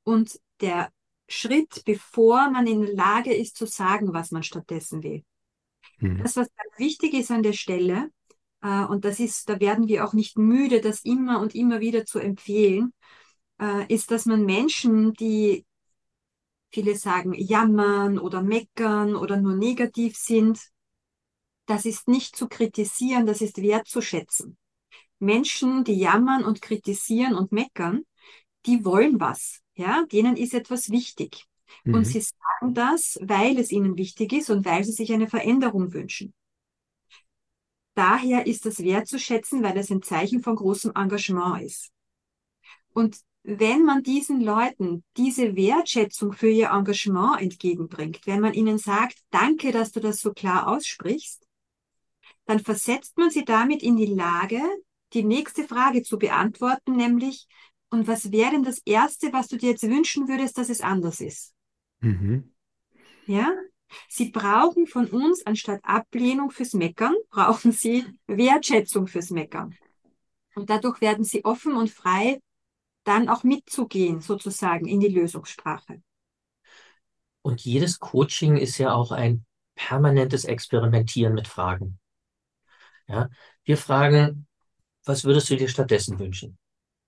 und 0.05 0.39
der 0.61 0.93
Schritt, 1.27 1.83
bevor 1.85 2.49
man 2.49 2.69
in 2.69 2.83
der 2.83 2.95
Lage 2.95 3.35
ist 3.35 3.57
zu 3.57 3.67
sagen, 3.67 4.15
was 4.15 4.31
man 4.31 4.45
stattdessen 4.45 5.03
will. 5.03 5.25
Mhm. 5.99 6.23
Das, 6.23 6.37
was 6.37 6.47
ganz 6.55 6.79
wichtig 6.79 7.15
ist 7.15 7.33
an 7.33 7.43
der 7.43 7.55
Stelle, 7.55 8.09
äh, 8.63 8.85
und 8.85 9.05
das 9.05 9.19
ist, 9.19 9.49
da 9.49 9.59
werden 9.59 9.89
wir 9.89 10.05
auch 10.05 10.13
nicht 10.13 10.39
müde, 10.39 10.81
das 10.81 11.01
immer 11.01 11.41
und 11.41 11.57
immer 11.57 11.81
wieder 11.81 12.07
zu 12.07 12.21
empfehlen, 12.21 12.93
äh, 13.61 13.93
ist, 13.93 14.13
dass 14.13 14.27
man 14.27 14.45
Menschen, 14.45 15.13
die 15.15 15.67
viele 16.71 16.95
sagen 16.95 17.35
jammern 17.35 18.21
oder 18.21 18.43
meckern 18.43 19.17
oder 19.17 19.39
nur 19.39 19.57
negativ 19.57 20.17
sind, 20.17 20.61
das 21.67 21.85
ist 21.85 22.09
nicht 22.09 22.37
zu 22.37 22.49
kritisieren, 22.49 23.27
das 23.27 23.41
ist 23.41 23.61
wertzuschätzen. 23.61 24.57
Menschen, 25.19 25.85
die 25.85 25.99
jammern 25.99 26.45
und 26.45 26.63
kritisieren 26.63 27.35
und 27.35 27.53
meckern, 27.53 28.03
die 28.67 28.85
wollen 28.85 29.21
was, 29.21 29.61
ja, 29.75 30.05
denen 30.11 30.37
ist 30.37 30.55
etwas 30.55 30.91
wichtig. 30.91 31.45
Mhm. 31.85 31.95
Und 31.95 32.05
sie 32.05 32.21
sagen 32.21 32.75
das, 32.75 33.19
weil 33.23 33.59
es 33.59 33.73
ihnen 33.73 33.97
wichtig 33.97 34.33
ist 34.33 34.51
und 34.51 34.65
weil 34.65 34.85
sie 34.85 34.93
sich 34.93 35.13
eine 35.13 35.29
Veränderung 35.29 35.93
wünschen. 35.93 36.35
Daher 37.95 38.47
ist 38.47 38.67
das 38.67 38.83
wertzuschätzen, 38.83 39.63
weil 39.63 39.79
es 39.79 39.91
ein 39.91 40.03
Zeichen 40.03 40.43
von 40.43 40.57
großem 40.57 40.93
Engagement 40.95 41.63
ist. 41.63 41.91
Und 42.93 43.19
wenn 43.43 43.85
man 43.85 44.03
diesen 44.03 44.41
Leuten 44.41 45.05
diese 45.17 45.57
Wertschätzung 45.57 46.33
für 46.33 46.49
ihr 46.49 46.71
Engagement 46.71 47.41
entgegenbringt, 47.41 48.27
wenn 48.27 48.41
man 48.41 48.53
ihnen 48.53 48.77
sagt, 48.77 49.19
danke, 49.31 49.73
dass 49.73 49.93
du 49.93 50.01
das 50.01 50.21
so 50.21 50.33
klar 50.33 50.67
aussprichst, 50.67 51.46
dann 52.47 52.61
versetzt 52.61 53.19
man 53.19 53.31
sie 53.31 53.45
damit 53.45 53.83
in 53.83 53.97
die 53.97 54.07
Lage, 54.07 54.61
die 55.13 55.25
nächste 55.25 55.65
Frage 55.65 56.03
zu 56.03 56.19
beantworten, 56.19 56.97
nämlich, 56.97 57.47
und 57.91 58.09
was 58.09 58.33
wäre 58.33 58.53
denn 58.53 58.63
das 58.63 58.81
Erste, 58.85 59.33
was 59.33 59.49
du 59.49 59.57
dir 59.57 59.71
jetzt 59.71 59.83
wünschen 59.83 60.29
würdest, 60.29 60.59
dass 60.59 60.69
es 60.69 60.81
anders 60.81 61.21
ist? 61.21 61.55
Mhm. 62.01 62.53
Ja? 63.27 63.53
Sie 64.09 64.31
brauchen 64.31 64.87
von 64.87 65.07
uns 65.07 65.47
anstatt 65.47 65.81
Ablehnung 65.85 66.51
fürs 66.51 66.73
Meckern, 66.73 67.15
brauchen 67.31 67.73
sie 67.73 68.05
Wertschätzung 68.27 69.07
fürs 69.07 69.31
Meckern. 69.31 69.77
Und 70.55 70.71
dadurch 70.71 71.01
werden 71.01 71.25
sie 71.25 71.45
offen 71.45 71.77
und 71.77 71.91
frei, 71.91 72.41
dann 73.05 73.29
auch 73.29 73.45
mitzugehen, 73.45 74.21
sozusagen, 74.21 74.87
in 74.87 75.01
die 75.01 75.09
Lösungssprache. 75.09 76.03
Und 77.43 77.61
jedes 77.61 78.01
Coaching 78.01 78.57
ist 78.57 78.79
ja 78.79 78.93
auch 78.93 79.13
ein 79.13 79.45
permanentes 79.77 80.45
Experimentieren 80.45 81.35
mit 81.35 81.47
Fragen. 81.47 82.01
Ja, 83.09 83.29
wir 83.65 83.77
fragen, 83.77 84.47
was 85.05 85.25
würdest 85.25 85.51
du 85.51 85.57
dir 85.57 85.69
stattdessen 85.69 86.19
wünschen? 86.19 86.59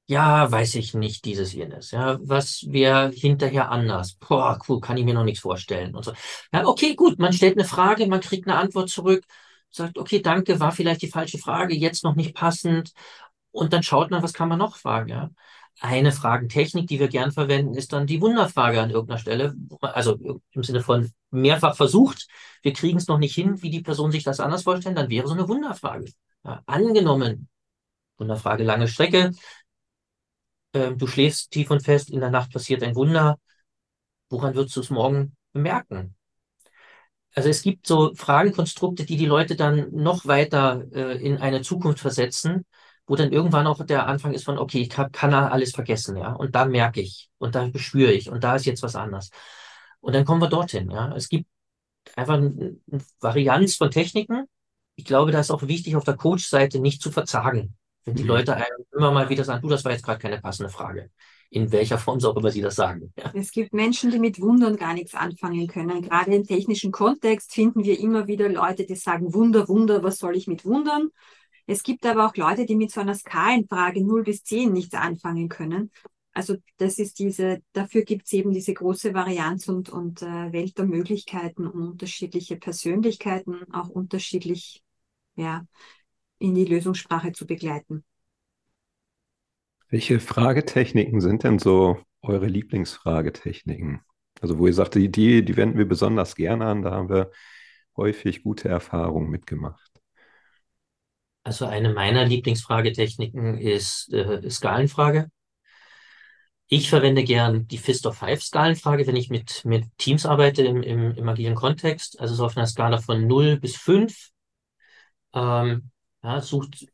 Ja, 0.06 0.50
weiß 0.50 0.76
ich 0.76 0.94
nicht, 0.94 1.24
dieses 1.26 1.52
jenes. 1.52 1.90
Ja, 1.92 2.18
was 2.22 2.64
wäre 2.68 3.10
hinterher 3.10 3.70
anders? 3.70 4.14
Boah, 4.14 4.58
cool, 4.68 4.80
kann 4.80 4.96
ich 4.98 5.04
mir 5.04 5.14
noch 5.14 5.24
nichts 5.24 5.40
vorstellen 5.40 5.94
und 5.94 6.04
so. 6.04 6.12
Ja, 6.52 6.66
okay, 6.66 6.94
gut, 6.96 7.18
man 7.18 7.32
stellt 7.32 7.58
eine 7.58 7.68
Frage, 7.68 8.06
man 8.06 8.20
kriegt 8.20 8.48
eine 8.48 8.58
Antwort 8.58 8.90
zurück, 8.90 9.24
sagt, 9.70 9.98
okay, 9.98 10.20
danke, 10.22 10.60
war 10.60 10.72
vielleicht 10.72 11.02
die 11.02 11.10
falsche 11.10 11.38
Frage, 11.38 11.74
jetzt 11.76 12.04
noch 12.04 12.16
nicht 12.16 12.34
passend. 12.34 12.92
Und 13.52 13.72
dann 13.72 13.82
schaut 13.82 14.10
man, 14.10 14.22
was 14.22 14.32
kann 14.34 14.48
man 14.48 14.58
noch 14.58 14.76
fragen, 14.76 15.08
ja. 15.10 15.30
Eine 15.80 16.10
Fragentechnik, 16.10 16.88
die 16.88 16.98
wir 16.98 17.08
gern 17.08 17.30
verwenden, 17.30 17.74
ist 17.74 17.92
dann 17.92 18.06
die 18.06 18.20
Wunderfrage 18.20 18.80
an 18.80 18.90
irgendeiner 18.90 19.20
Stelle. 19.20 19.54
Also 19.80 20.40
im 20.50 20.62
Sinne 20.62 20.82
von 20.82 21.12
mehrfach 21.30 21.76
versucht, 21.76 22.26
wir 22.62 22.72
kriegen 22.72 22.98
es 22.98 23.06
noch 23.06 23.18
nicht 23.18 23.34
hin, 23.34 23.62
wie 23.62 23.70
die 23.70 23.82
Person 23.82 24.10
sich 24.10 24.24
das 24.24 24.40
anders 24.40 24.64
vorstellt, 24.64 24.98
dann 24.98 25.10
wäre 25.10 25.28
so 25.28 25.34
eine 25.34 25.48
Wunderfrage. 25.48 26.10
Ja, 26.44 26.62
angenommen, 26.66 27.48
Wunderfrage, 28.18 28.64
lange 28.64 28.88
Strecke, 28.88 29.32
äh, 30.72 30.94
du 30.94 31.06
schläfst 31.06 31.50
tief 31.50 31.70
und 31.70 31.82
fest, 31.82 32.10
in 32.10 32.20
der 32.20 32.30
Nacht 32.30 32.52
passiert 32.52 32.82
ein 32.82 32.94
Wunder. 32.96 33.38
Woran 34.30 34.54
würdest 34.54 34.76
du 34.76 34.80
es 34.80 34.90
morgen 34.90 35.36
bemerken? 35.52 36.14
Also 37.34 37.48
es 37.50 37.62
gibt 37.62 37.86
so 37.86 38.14
Fragenkonstrukte, 38.14 39.04
die 39.04 39.16
die 39.16 39.26
Leute 39.26 39.54
dann 39.54 39.92
noch 39.92 40.26
weiter 40.26 40.84
äh, 40.92 41.18
in 41.24 41.38
eine 41.38 41.62
Zukunft 41.62 42.00
versetzen, 42.00 42.64
wo 43.08 43.16
dann 43.16 43.32
irgendwann 43.32 43.66
auch 43.66 43.84
der 43.84 44.06
Anfang 44.06 44.34
ist 44.34 44.44
von, 44.44 44.58
okay, 44.58 44.82
ich 44.82 44.90
kann, 44.90 45.10
kann 45.10 45.34
alles 45.34 45.72
vergessen, 45.72 46.16
ja, 46.16 46.32
und 46.32 46.54
da 46.54 46.66
merke 46.66 47.00
ich 47.00 47.30
und 47.38 47.54
da 47.54 47.66
bespüre 47.66 48.12
ich 48.12 48.30
und 48.30 48.44
da 48.44 48.54
ist 48.54 48.66
jetzt 48.66 48.82
was 48.82 48.94
anders. 48.94 49.30
Und 50.00 50.14
dann 50.14 50.24
kommen 50.24 50.42
wir 50.42 50.48
dorthin, 50.48 50.90
ja. 50.90 51.12
Es 51.16 51.28
gibt 51.28 51.46
einfach 52.14 52.34
eine 52.34 52.76
Varianz 53.20 53.76
von 53.76 53.90
Techniken. 53.90 54.44
Ich 54.94 55.04
glaube, 55.04 55.32
da 55.32 55.40
ist 55.40 55.50
auch 55.50 55.62
wichtig, 55.62 55.96
auf 55.96 56.04
der 56.04 56.16
Coach-Seite 56.16 56.80
nicht 56.80 57.02
zu 57.02 57.10
verzagen. 57.10 57.74
Wenn 58.04 58.14
die 58.14 58.22
mhm. 58.22 58.28
Leute 58.28 58.56
einem 58.56 58.84
immer 58.92 59.10
mal 59.10 59.28
wieder 59.28 59.44
sagen, 59.44 59.62
du, 59.62 59.68
das 59.68 59.84
war 59.84 59.92
jetzt 59.92 60.04
gerade 60.04 60.20
keine 60.20 60.40
passende 60.40 60.70
Frage. 60.70 61.10
In 61.50 61.72
welcher 61.72 61.96
Form 61.96 62.22
auch 62.24 62.36
immer 62.36 62.50
sie 62.50 62.60
das 62.60 62.74
sagen. 62.74 63.12
Ja. 63.16 63.30
Es 63.34 63.52
gibt 63.52 63.72
Menschen, 63.72 64.10
die 64.10 64.18
mit 64.18 64.38
Wundern 64.38 64.76
gar 64.76 64.92
nichts 64.92 65.14
anfangen 65.14 65.66
können. 65.66 66.02
Gerade 66.02 66.34
im 66.34 66.44
technischen 66.44 66.92
Kontext 66.92 67.54
finden 67.54 67.84
wir 67.84 67.98
immer 67.98 68.26
wieder 68.26 68.50
Leute, 68.50 68.84
die 68.84 68.96
sagen, 68.96 69.32
Wunder, 69.32 69.66
Wunder, 69.66 70.02
was 70.02 70.18
soll 70.18 70.36
ich 70.36 70.46
mit 70.46 70.66
Wundern? 70.66 71.10
Es 71.70 71.82
gibt 71.82 72.06
aber 72.06 72.24
auch 72.24 72.34
Leute, 72.34 72.64
die 72.64 72.76
mit 72.76 72.90
so 72.90 73.02
einer 73.02 73.14
Skalenfrage 73.14 74.02
0 74.02 74.22
bis 74.22 74.42
10 74.42 74.72
nichts 74.72 74.94
anfangen 74.94 75.50
können. 75.50 75.90
Also 76.32 76.56
das 76.78 76.98
ist 76.98 77.18
diese, 77.18 77.60
dafür 77.74 78.04
gibt 78.04 78.24
es 78.24 78.32
eben 78.32 78.52
diese 78.52 78.72
große 78.72 79.12
Varianz 79.12 79.68
und, 79.68 79.90
und 79.90 80.22
äh, 80.22 80.50
Welt 80.52 80.78
der 80.78 80.86
Möglichkeiten 80.86 81.66
und 81.66 81.90
unterschiedliche 81.90 82.56
Persönlichkeiten 82.56 83.70
auch 83.70 83.90
unterschiedlich 83.90 84.82
ja, 85.36 85.66
in 86.38 86.54
die 86.54 86.64
Lösungssprache 86.64 87.32
zu 87.32 87.46
begleiten. 87.46 88.02
Welche 89.90 90.20
Fragetechniken 90.20 91.20
sind 91.20 91.44
denn 91.44 91.58
so 91.58 91.98
eure 92.22 92.46
Lieblingsfragetechniken? 92.46 94.00
Also 94.40 94.58
wo 94.58 94.66
ihr 94.68 94.74
sagt, 94.74 94.94
die, 94.94 95.10
die, 95.10 95.44
die 95.44 95.56
wenden 95.58 95.76
wir 95.76 95.86
besonders 95.86 96.34
gerne 96.34 96.64
an, 96.64 96.80
da 96.80 96.92
haben 96.92 97.10
wir 97.10 97.30
häufig 97.94 98.42
gute 98.42 98.70
Erfahrungen 98.70 99.28
mitgemacht. 99.28 99.97
Also 101.48 101.64
eine 101.64 101.94
meiner 101.94 102.26
Lieblingsfragetechniken 102.26 103.56
ist 103.56 104.12
äh, 104.12 104.50
Skalenfrage. 104.50 105.30
Ich 106.66 106.90
verwende 106.90 107.24
gern 107.24 107.66
die 107.66 107.78
Fist 107.78 108.04
of 108.04 108.18
Five 108.18 108.42
Skalenfrage, 108.42 109.06
wenn 109.06 109.16
ich 109.16 109.30
mit, 109.30 109.64
mit 109.64 109.86
Teams 109.96 110.26
arbeite 110.26 110.62
im, 110.62 110.82
im, 110.82 111.12
im 111.12 111.26
agilen 111.26 111.54
Kontext. 111.54 112.20
Also 112.20 112.34
so 112.34 112.44
auf 112.44 112.54
einer 112.58 112.66
Skala 112.66 112.98
von 112.98 113.26
0 113.26 113.58
bis 113.58 113.76
5. 113.76 114.28
Ähm, 115.32 115.90
ja, 116.22 116.42
sucht, 116.42 116.86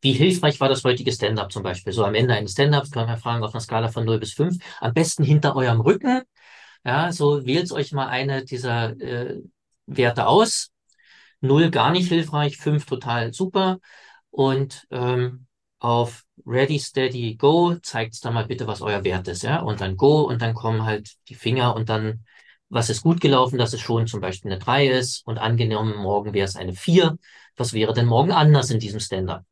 wie 0.00 0.12
hilfreich 0.12 0.58
war 0.58 0.70
das 0.70 0.82
heutige 0.82 1.12
Stand-up 1.12 1.52
zum 1.52 1.62
Beispiel? 1.62 1.92
So 1.92 2.02
am 2.06 2.14
Ende 2.14 2.32
eines 2.32 2.52
Stand-ups 2.52 2.90
kann 2.90 3.08
man 3.08 3.18
fragen 3.18 3.44
auf 3.44 3.52
einer 3.52 3.60
Skala 3.60 3.88
von 3.88 4.06
0 4.06 4.20
bis 4.20 4.32
5. 4.32 4.56
Am 4.80 4.94
besten 4.94 5.22
hinter 5.22 5.54
eurem 5.54 5.82
Rücken. 5.82 6.22
Ja, 6.82 7.12
so 7.12 7.44
wählt 7.44 7.70
euch 7.72 7.92
mal 7.92 8.08
eine 8.08 8.42
dieser 8.42 8.98
äh, 8.98 9.42
Werte 9.84 10.28
aus. 10.28 10.70
0 11.40 11.70
gar 11.70 11.90
nicht 11.90 12.08
hilfreich, 12.08 12.56
5 12.56 12.86
total 12.86 13.32
super. 13.32 13.78
Und 14.30 14.86
ähm, 14.90 15.46
auf 15.78 16.24
Ready, 16.46 16.78
Steady, 16.78 17.36
Go 17.36 17.74
zeigt 17.76 18.14
es 18.14 18.20
dann 18.20 18.34
mal 18.34 18.46
bitte, 18.46 18.66
was 18.66 18.82
euer 18.82 19.04
Wert 19.04 19.28
ist. 19.28 19.42
Ja? 19.42 19.60
Und 19.60 19.80
dann 19.80 19.96
Go 19.96 20.22
und 20.22 20.42
dann 20.42 20.54
kommen 20.54 20.84
halt 20.84 21.16
die 21.28 21.34
Finger 21.34 21.74
und 21.74 21.88
dann 21.88 22.24
was 22.70 22.88
ist 22.88 23.02
gut 23.02 23.20
gelaufen, 23.20 23.58
dass 23.58 23.72
es 23.72 23.80
schon 23.80 24.06
zum 24.06 24.20
Beispiel 24.20 24.52
eine 24.52 24.60
3 24.60 24.86
ist 24.86 25.26
und 25.26 25.38
angenommen, 25.38 25.96
morgen 25.96 26.32
wäre 26.32 26.46
es 26.46 26.56
eine 26.56 26.72
4. 26.72 27.18
Was 27.56 27.72
wäre 27.72 27.92
denn 27.92 28.06
morgen 28.06 28.30
anders 28.30 28.70
in 28.70 28.78
diesem 28.78 29.00
Stand-up? 29.00 29.44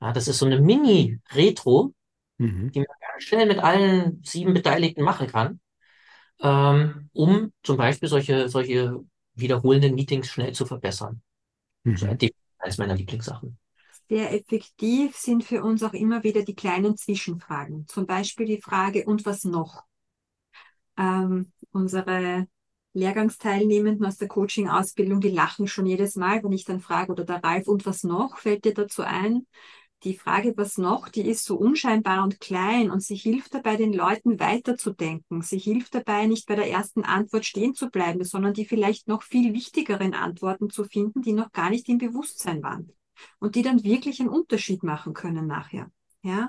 Ja, 0.00 0.12
das 0.12 0.26
ist 0.26 0.38
so 0.38 0.46
eine 0.46 0.58
Mini-Retro, 0.58 1.92
mhm. 2.38 2.72
die 2.72 2.78
man 2.78 2.88
ganz 3.12 3.24
schnell 3.24 3.46
mit 3.46 3.58
allen 3.58 4.22
sieben 4.24 4.54
Beteiligten 4.54 5.02
machen 5.02 5.26
kann, 5.26 5.60
ähm, 6.40 7.10
um 7.12 7.52
zum 7.62 7.76
Beispiel 7.76 8.08
solche, 8.08 8.48
solche 8.48 8.98
wiederholenden 9.40 9.94
Meetings 9.94 10.28
schnell 10.28 10.52
zu 10.52 10.66
verbessern. 10.66 11.22
Mhm. 11.84 11.94
Das 11.94 12.22
ist 12.22 12.34
eines 12.58 12.78
meiner 12.78 12.94
Lieblingssachen. 12.94 13.58
Sehr 14.08 14.32
effektiv 14.32 15.16
sind 15.16 15.44
für 15.44 15.62
uns 15.62 15.82
auch 15.82 15.92
immer 15.92 16.24
wieder 16.24 16.42
die 16.42 16.54
kleinen 16.54 16.96
Zwischenfragen. 16.96 17.86
Zum 17.86 18.06
Beispiel 18.06 18.46
die 18.46 18.60
Frage, 18.60 19.04
und 19.04 19.24
was 19.24 19.44
noch? 19.44 19.84
Ähm, 20.98 21.52
unsere 21.72 22.48
Lehrgangsteilnehmenden 22.92 24.04
aus 24.04 24.16
der 24.16 24.28
Coaching-Ausbildung, 24.28 25.20
die 25.20 25.30
lachen 25.30 25.68
schon 25.68 25.86
jedes 25.86 26.16
Mal, 26.16 26.42
wenn 26.42 26.52
ich 26.52 26.64
dann 26.64 26.80
frage, 26.80 27.12
oder 27.12 27.24
der 27.24 27.42
Ralf, 27.42 27.68
und 27.68 27.86
was 27.86 28.02
noch, 28.02 28.38
fällt 28.38 28.64
dir 28.64 28.74
dazu 28.74 29.02
ein? 29.02 29.46
Die 30.02 30.16
Frage, 30.16 30.54
was 30.56 30.78
noch, 30.78 31.10
die 31.10 31.28
ist 31.28 31.44
so 31.44 31.56
unscheinbar 31.56 32.24
und 32.24 32.40
klein 32.40 32.90
und 32.90 33.02
sie 33.02 33.16
hilft 33.16 33.52
dabei, 33.52 33.76
den 33.76 33.92
Leuten 33.92 34.40
weiterzudenken. 34.40 35.42
Sie 35.42 35.58
hilft 35.58 35.94
dabei, 35.94 36.26
nicht 36.26 36.46
bei 36.46 36.56
der 36.56 36.70
ersten 36.70 37.04
Antwort 37.04 37.44
stehen 37.44 37.74
zu 37.74 37.90
bleiben, 37.90 38.24
sondern 38.24 38.54
die 38.54 38.64
vielleicht 38.64 39.08
noch 39.08 39.22
viel 39.22 39.52
wichtigeren 39.52 40.14
Antworten 40.14 40.70
zu 40.70 40.84
finden, 40.84 41.20
die 41.20 41.34
noch 41.34 41.52
gar 41.52 41.68
nicht 41.68 41.86
im 41.90 41.98
Bewusstsein 41.98 42.62
waren 42.62 42.90
und 43.40 43.56
die 43.56 43.62
dann 43.62 43.84
wirklich 43.84 44.20
einen 44.20 44.30
Unterschied 44.30 44.82
machen 44.82 45.12
können 45.12 45.46
nachher. 45.46 45.90
Ja? 46.22 46.48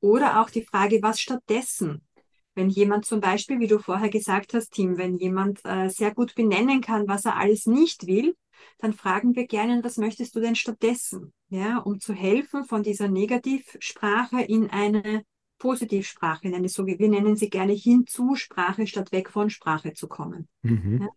Oder 0.00 0.40
auch 0.40 0.48
die 0.48 0.64
Frage, 0.64 1.02
was 1.02 1.20
stattdessen? 1.20 2.06
Wenn 2.54 2.70
jemand 2.70 3.04
zum 3.04 3.20
Beispiel, 3.20 3.60
wie 3.60 3.66
du 3.66 3.78
vorher 3.78 4.08
gesagt 4.08 4.54
hast, 4.54 4.70
Tim, 4.70 4.96
wenn 4.96 5.18
jemand 5.18 5.60
äh, 5.64 5.90
sehr 5.90 6.14
gut 6.14 6.34
benennen 6.34 6.80
kann, 6.80 7.06
was 7.06 7.26
er 7.26 7.36
alles 7.36 7.66
nicht 7.66 8.06
will, 8.06 8.34
dann 8.78 8.92
fragen 8.92 9.34
wir 9.34 9.46
gerne, 9.46 9.82
was 9.82 9.96
möchtest 9.96 10.34
du 10.34 10.40
denn 10.40 10.54
stattdessen? 10.54 11.32
Ja, 11.48 11.78
um 11.78 12.00
zu 12.00 12.12
helfen, 12.12 12.64
von 12.64 12.82
dieser 12.82 13.08
Negativsprache 13.08 14.42
in 14.42 14.70
eine 14.70 15.24
Positivsprache, 15.58 16.46
in 16.46 16.54
eine 16.54 16.68
so, 16.68 16.86
wir 16.86 17.08
nennen 17.08 17.36
sie 17.36 17.50
gerne 17.50 17.72
Hinzusprache 17.72 18.86
statt 18.86 19.12
weg 19.12 19.30
von 19.30 19.50
Sprache 19.50 19.92
zu 19.92 20.08
kommen. 20.08 20.48
Mhm. 20.62 21.02
Ja? 21.02 21.08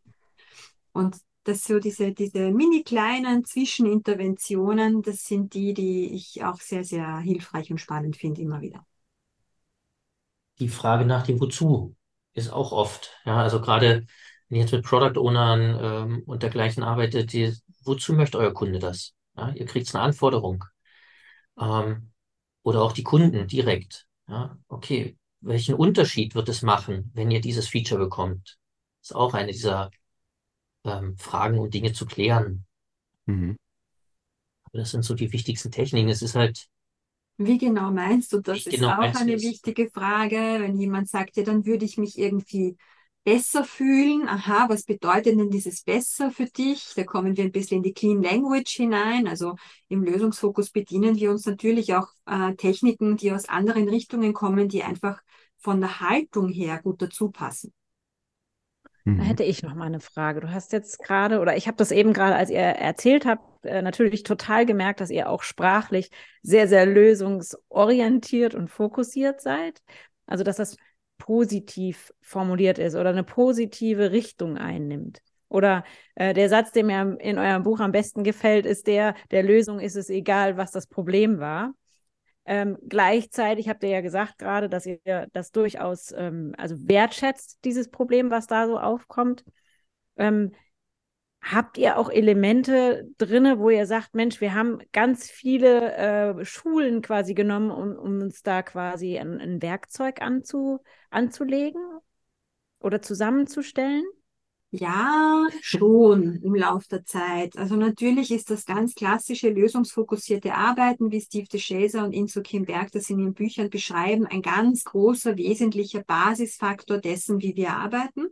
Und 0.93 1.17
das 1.43 1.63
so 1.63 1.79
diese, 1.79 2.11
diese 2.11 2.51
mini 2.51 2.83
kleinen 2.83 3.45
Zwischeninterventionen, 3.45 5.01
das 5.01 5.25
sind 5.25 5.53
die, 5.53 5.73
die 5.73 6.13
ich 6.13 6.43
auch 6.43 6.59
sehr, 6.59 6.83
sehr 6.83 7.17
hilfreich 7.19 7.71
und 7.71 7.79
spannend 7.79 8.15
finde, 8.15 8.41
immer 8.41 8.61
wieder 8.61 8.85
die 10.61 10.69
Frage 10.69 11.05
nach 11.05 11.23
dem 11.23 11.41
Wozu 11.41 11.95
ist 12.33 12.53
auch 12.53 12.71
oft. 12.71 13.19
Ja, 13.25 13.37
also 13.37 13.59
gerade 13.59 14.05
wenn 14.51 14.57
ihr 14.57 14.63
jetzt 14.63 14.73
mit 14.73 14.83
Product 14.83 15.17
Ownern 15.17 15.79
ähm, 15.81 16.23
und 16.25 16.43
dergleichen 16.43 16.83
arbeitet, 16.83 17.31
die, 17.31 17.55
wozu 17.85 18.11
möchte 18.11 18.37
euer 18.37 18.53
Kunde 18.53 18.79
das? 18.79 19.13
Ja, 19.37 19.51
ihr 19.51 19.65
kriegt 19.65 19.95
eine 19.95 20.03
Anforderung. 20.03 20.65
Ähm, 21.57 22.11
oder 22.61 22.81
auch 22.81 22.91
die 22.91 23.03
Kunden 23.03 23.47
direkt. 23.47 24.07
Ja, 24.27 24.57
okay, 24.67 25.17
welchen 25.39 25.73
Unterschied 25.73 26.35
wird 26.35 26.49
es 26.49 26.63
machen, 26.63 27.11
wenn 27.13 27.31
ihr 27.31 27.39
dieses 27.39 27.69
Feature 27.69 27.97
bekommt? 28.01 28.57
Das 28.99 29.11
ist 29.11 29.15
auch 29.15 29.33
eine 29.33 29.53
dieser 29.53 29.89
ähm, 30.83 31.17
Fragen, 31.17 31.57
um 31.57 31.69
Dinge 31.69 31.93
zu 31.93 32.05
klären. 32.05 32.65
Mhm. 33.27 33.57
Aber 34.65 34.79
das 34.79 34.91
sind 34.91 35.03
so 35.03 35.13
die 35.13 35.31
wichtigsten 35.31 35.71
Techniken. 35.71 36.09
Es 36.09 36.21
ist 36.21 36.35
halt 36.35 36.67
wie 37.37 37.57
genau 37.57 37.89
meinst 37.89 38.33
du 38.33 38.41
das? 38.41 38.67
Ist 38.67 38.69
genau 38.69 38.91
auch 38.91 39.15
eine 39.15 39.41
wichtige 39.41 39.89
Frage. 39.89 40.35
Wenn 40.35 40.75
jemand 40.77 41.09
sagt, 41.09 41.37
ja, 41.37 41.43
dann 41.43 41.65
würde 41.65 41.85
ich 41.85 41.97
mich 41.97 42.19
irgendwie 42.19 42.77
besser 43.23 43.63
fühlen. 43.63 44.27
Aha, 44.27 44.67
was 44.69 44.83
bedeutet 44.83 45.39
denn 45.39 45.49
dieses 45.49 45.83
besser 45.83 46.31
für 46.31 46.45
dich? 46.45 46.93
Da 46.95 47.03
kommen 47.03 47.37
wir 47.37 47.43
ein 47.43 47.51
bisschen 47.51 47.77
in 47.77 47.83
die 47.83 47.93
Clean 47.93 48.21
Language 48.21 48.71
hinein. 48.71 49.27
Also 49.27 49.55
im 49.87 50.03
Lösungsfokus 50.03 50.71
bedienen 50.71 51.15
wir 51.15 51.31
uns 51.31 51.45
natürlich 51.45 51.93
auch 51.93 52.07
äh, 52.25 52.55
Techniken, 52.55 53.17
die 53.17 53.31
aus 53.31 53.47
anderen 53.47 53.87
Richtungen 53.89 54.33
kommen, 54.33 54.69
die 54.69 54.83
einfach 54.83 55.21
von 55.57 55.79
der 55.79 55.99
Haltung 55.99 56.49
her 56.49 56.79
gut 56.81 57.01
dazu 57.01 57.29
passen. 57.29 57.73
Da 59.05 59.11
mhm. 59.11 59.19
hätte 59.21 59.43
ich 59.43 59.63
noch 59.63 59.73
mal 59.73 59.85
eine 59.85 59.99
Frage. 59.99 60.41
Du 60.41 60.51
hast 60.51 60.73
jetzt 60.73 60.99
gerade, 60.99 61.39
oder 61.39 61.57
ich 61.57 61.67
habe 61.67 61.77
das 61.77 61.91
eben 61.91 62.13
gerade, 62.13 62.35
als 62.35 62.49
ihr 62.49 62.59
erzählt 62.59 63.25
habt, 63.25 63.65
äh, 63.65 63.81
natürlich 63.81 64.23
total 64.23 64.65
gemerkt, 64.65 64.99
dass 64.99 65.09
ihr 65.09 65.29
auch 65.29 65.43
sprachlich 65.43 66.11
sehr, 66.43 66.67
sehr 66.67 66.85
lösungsorientiert 66.85 68.53
und 68.53 68.69
fokussiert 68.69 69.41
seid. 69.41 69.81
Also, 70.27 70.43
dass 70.43 70.57
das 70.57 70.77
positiv 71.21 72.11
formuliert 72.19 72.79
ist 72.79 72.95
oder 72.95 73.11
eine 73.11 73.23
positive 73.23 74.11
Richtung 74.11 74.57
einnimmt. 74.57 75.21
Oder 75.49 75.83
äh, 76.15 76.33
der 76.33 76.49
Satz, 76.49 76.71
der 76.71 76.83
mir 76.83 77.19
in 77.19 77.37
eurem 77.37 77.61
Buch 77.61 77.79
am 77.79 77.91
besten 77.91 78.23
gefällt, 78.23 78.65
ist 78.65 78.87
der, 78.87 79.13
der 79.29 79.43
Lösung 79.43 79.79
ist 79.79 79.95
es 79.95 80.09
egal, 80.09 80.57
was 80.57 80.71
das 80.71 80.87
Problem 80.87 81.39
war. 81.39 81.75
Ähm, 82.45 82.75
gleichzeitig 82.87 83.69
habt 83.69 83.83
ihr 83.83 83.89
ja 83.89 84.01
gesagt 84.01 84.39
gerade, 84.39 84.67
dass 84.67 84.87
ihr 84.87 85.27
das 85.31 85.51
durchaus 85.51 86.11
ähm, 86.17 86.55
also 86.57 86.75
wertschätzt, 86.79 87.59
dieses 87.65 87.91
Problem, 87.91 88.31
was 88.31 88.47
da 88.47 88.65
so 88.65 88.79
aufkommt. 88.79 89.43
Ähm, 90.17 90.53
habt 91.41 91.77
ihr 91.77 91.97
auch 91.97 92.09
Elemente 92.09 93.09
drin, 93.17 93.57
wo 93.57 93.69
ihr 93.69 93.87
sagt, 93.87 94.13
Mensch, 94.13 94.41
wir 94.41 94.53
haben 94.53 94.79
ganz 94.91 95.29
viele 95.29 95.95
äh, 95.95 96.45
Schulen 96.45 97.01
quasi 97.01 97.33
genommen, 97.33 97.71
um, 97.71 97.95
um 97.95 98.21
uns 98.21 98.43
da 98.43 98.61
quasi 98.61 99.17
ein, 99.17 99.39
ein 99.39 99.61
Werkzeug 99.61 100.21
anzu, 100.21 100.79
anzulegen 101.09 101.81
oder 102.79 103.01
zusammenzustellen? 103.01 104.03
Ja, 104.73 105.47
schon 105.59 106.41
im 106.43 106.55
Laufe 106.55 106.87
der 106.89 107.03
Zeit. 107.03 107.57
Also 107.57 107.75
natürlich 107.75 108.31
ist 108.31 108.49
das 108.49 108.65
ganz 108.65 108.95
klassische 108.95 109.49
lösungsfokussierte 109.49 110.53
Arbeiten, 110.53 111.11
wie 111.11 111.19
Steve 111.19 111.47
DeShazer 111.51 112.05
und 112.05 112.13
Inso 112.13 112.41
Kim 112.41 112.63
Berg 112.63 112.89
das 112.91 113.09
in 113.09 113.19
ihren 113.19 113.33
Büchern 113.33 113.69
beschreiben, 113.69 114.25
ein 114.27 114.41
ganz 114.41 114.85
großer, 114.85 115.35
wesentlicher 115.35 116.03
Basisfaktor 116.03 116.99
dessen, 116.99 117.41
wie 117.41 117.57
wir 117.57 117.73
arbeiten. 117.73 118.27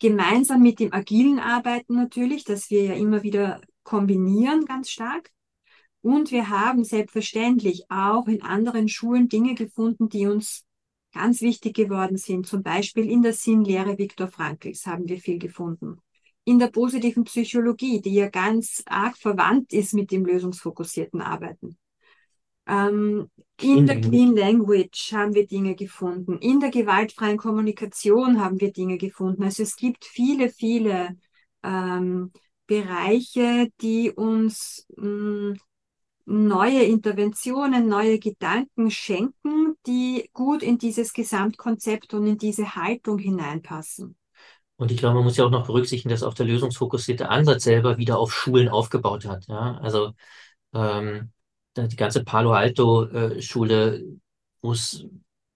Gemeinsam 0.00 0.62
mit 0.62 0.78
dem 0.78 0.92
agilen 0.92 1.38
Arbeiten 1.38 1.96
natürlich, 1.96 2.44
das 2.44 2.70
wir 2.70 2.84
ja 2.84 2.94
immer 2.94 3.22
wieder 3.22 3.60
kombinieren 3.82 4.64
ganz 4.64 4.90
stark. 4.90 5.30
Und 6.02 6.30
wir 6.30 6.48
haben 6.50 6.84
selbstverständlich 6.84 7.84
auch 7.88 8.28
in 8.28 8.42
anderen 8.42 8.88
Schulen 8.88 9.28
Dinge 9.28 9.54
gefunden, 9.54 10.08
die 10.08 10.26
uns 10.26 10.64
ganz 11.12 11.40
wichtig 11.40 11.74
geworden 11.74 12.16
sind. 12.16 12.46
Zum 12.46 12.62
Beispiel 12.62 13.10
in 13.10 13.22
der 13.22 13.32
Sinnlehre 13.32 13.98
Viktor 13.98 14.28
Frankls 14.28 14.86
haben 14.86 15.08
wir 15.08 15.18
viel 15.18 15.38
gefunden. 15.38 15.98
In 16.44 16.58
der 16.58 16.68
positiven 16.68 17.24
Psychologie, 17.24 18.00
die 18.00 18.14
ja 18.14 18.28
ganz 18.28 18.82
arg 18.86 19.16
verwandt 19.18 19.72
ist 19.72 19.94
mit 19.94 20.10
dem 20.12 20.24
lösungsfokussierten 20.24 21.20
Arbeiten. 21.20 21.76
Ähm, 22.68 23.30
in 23.60 23.86
der 23.86 24.00
Clean 24.00 24.36
Language 24.36 25.12
haben 25.12 25.34
wir 25.34 25.46
Dinge 25.46 25.74
gefunden. 25.74 26.38
In 26.38 26.60
der 26.60 26.70
gewaltfreien 26.70 27.38
Kommunikation 27.38 28.40
haben 28.40 28.60
wir 28.60 28.72
Dinge 28.72 28.98
gefunden. 28.98 29.42
Also 29.42 29.64
es 29.64 29.76
gibt 29.76 30.04
viele, 30.04 30.48
viele 30.50 31.16
ähm, 31.64 32.32
Bereiche, 32.66 33.68
die 33.80 34.12
uns 34.12 34.86
mh, 34.96 35.56
neue 36.26 36.82
Interventionen, 36.84 37.88
neue 37.88 38.18
Gedanken 38.18 38.90
schenken, 38.90 39.74
die 39.86 40.28
gut 40.34 40.62
in 40.62 40.78
dieses 40.78 41.12
Gesamtkonzept 41.12 42.14
und 42.14 42.26
in 42.26 42.38
diese 42.38 42.76
Haltung 42.76 43.18
hineinpassen. 43.18 44.16
Und 44.76 44.92
ich 44.92 44.98
glaube, 44.98 45.16
man 45.16 45.24
muss 45.24 45.36
ja 45.36 45.44
auch 45.44 45.50
noch 45.50 45.66
berücksichtigen, 45.66 46.10
dass 46.10 46.22
auch 46.22 46.34
der 46.34 46.46
lösungsfokussierte 46.46 47.28
Ansatz 47.30 47.64
selber 47.64 47.98
wieder 47.98 48.18
auf 48.18 48.32
Schulen 48.32 48.68
aufgebaut 48.68 49.24
hat. 49.24 49.46
Ja? 49.48 49.78
Also 49.78 50.12
ähm, 50.74 51.32
die 51.86 51.96
ganze 51.96 52.24
Palo 52.24 52.52
Alto-Schule, 52.52 53.96
äh, 53.96 54.04
wo 54.62 54.72
es 54.72 55.06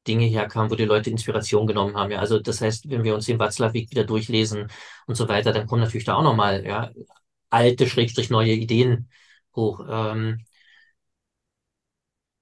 Dinge 0.06 0.26
herkamen, 0.26 0.70
wo 0.70 0.74
die 0.74 0.84
Leute 0.84 1.10
Inspiration 1.10 1.66
genommen 1.66 1.96
haben. 1.96 2.10
Ja, 2.10 2.18
also 2.18 2.38
das 2.38 2.60
heißt, 2.60 2.88
wenn 2.90 3.04
wir 3.04 3.14
uns 3.14 3.26
den 3.26 3.38
Watzlawick 3.38 3.90
wieder 3.90 4.04
durchlesen 4.04 4.68
und 5.06 5.14
so 5.14 5.28
weiter, 5.28 5.52
dann 5.52 5.66
kommen 5.66 5.82
natürlich 5.82 6.04
da 6.04 6.16
auch 6.16 6.22
nochmal 6.22 6.64
ja, 6.64 6.90
alte, 7.50 7.86
schrägstrich 7.86 8.30
neue 8.30 8.52
Ideen 8.52 9.08
hoch. 9.54 9.84
Ähm, 9.88 10.44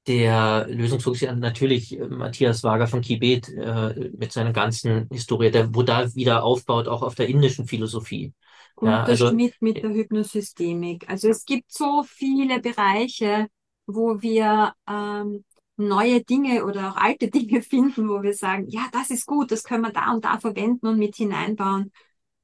der 0.06 0.66
Lösungsfuchs 0.68 1.22
natürlich 1.22 1.98
äh, 1.98 2.06
Matthias 2.08 2.64
Wager 2.64 2.86
von 2.86 3.02
Kibet 3.02 3.48
äh, 3.50 4.10
mit 4.16 4.32
seiner 4.32 4.52
ganzen 4.52 5.08
Historie, 5.12 5.50
der, 5.50 5.74
wo 5.74 5.82
da 5.82 6.14
wieder 6.14 6.42
aufbaut, 6.42 6.88
auch 6.88 7.02
auf 7.02 7.14
der 7.14 7.28
indischen 7.28 7.66
Philosophie. 7.66 8.32
Und 8.76 8.88
ja, 8.88 9.04
also, 9.04 9.28
Schmidt 9.28 9.60
mit 9.60 9.76
der 9.82 9.90
Hypnosystemik. 9.90 11.08
Also 11.08 11.28
es 11.28 11.44
gibt 11.44 11.70
so 11.70 12.02
viele 12.06 12.60
Bereiche, 12.60 13.48
wo 13.94 14.22
wir 14.22 14.74
ähm, 14.88 15.44
neue 15.76 16.22
Dinge 16.22 16.64
oder 16.64 16.90
auch 16.90 16.96
alte 16.96 17.28
Dinge 17.30 17.62
finden, 17.62 18.08
wo 18.08 18.22
wir 18.22 18.34
sagen, 18.34 18.66
ja, 18.68 18.86
das 18.92 19.10
ist 19.10 19.26
gut, 19.26 19.50
das 19.50 19.64
können 19.64 19.82
wir 19.82 19.92
da 19.92 20.12
und 20.12 20.24
da 20.24 20.38
verwenden 20.38 20.86
und 20.86 20.98
mit 20.98 21.16
hineinbauen. 21.16 21.92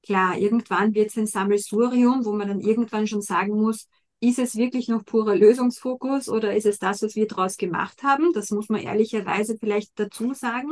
Klar, 0.02 0.38
irgendwann 0.38 0.94
wird 0.94 1.10
es 1.10 1.16
ein 1.16 1.26
Sammelsurium, 1.26 2.24
wo 2.24 2.32
man 2.32 2.48
dann 2.48 2.60
irgendwann 2.60 3.06
schon 3.06 3.22
sagen 3.22 3.60
muss, 3.60 3.88
ist 4.20 4.38
es 4.38 4.56
wirklich 4.56 4.88
noch 4.88 5.04
purer 5.04 5.36
Lösungsfokus 5.36 6.28
oder 6.28 6.54
ist 6.56 6.66
es 6.66 6.78
das, 6.78 7.02
was 7.02 7.16
wir 7.16 7.26
daraus 7.26 7.56
gemacht 7.56 8.02
haben? 8.02 8.32
Das 8.32 8.50
muss 8.50 8.68
man 8.68 8.80
ehrlicherweise 8.80 9.58
vielleicht 9.58 9.98
dazu 9.98 10.32
sagen. 10.32 10.70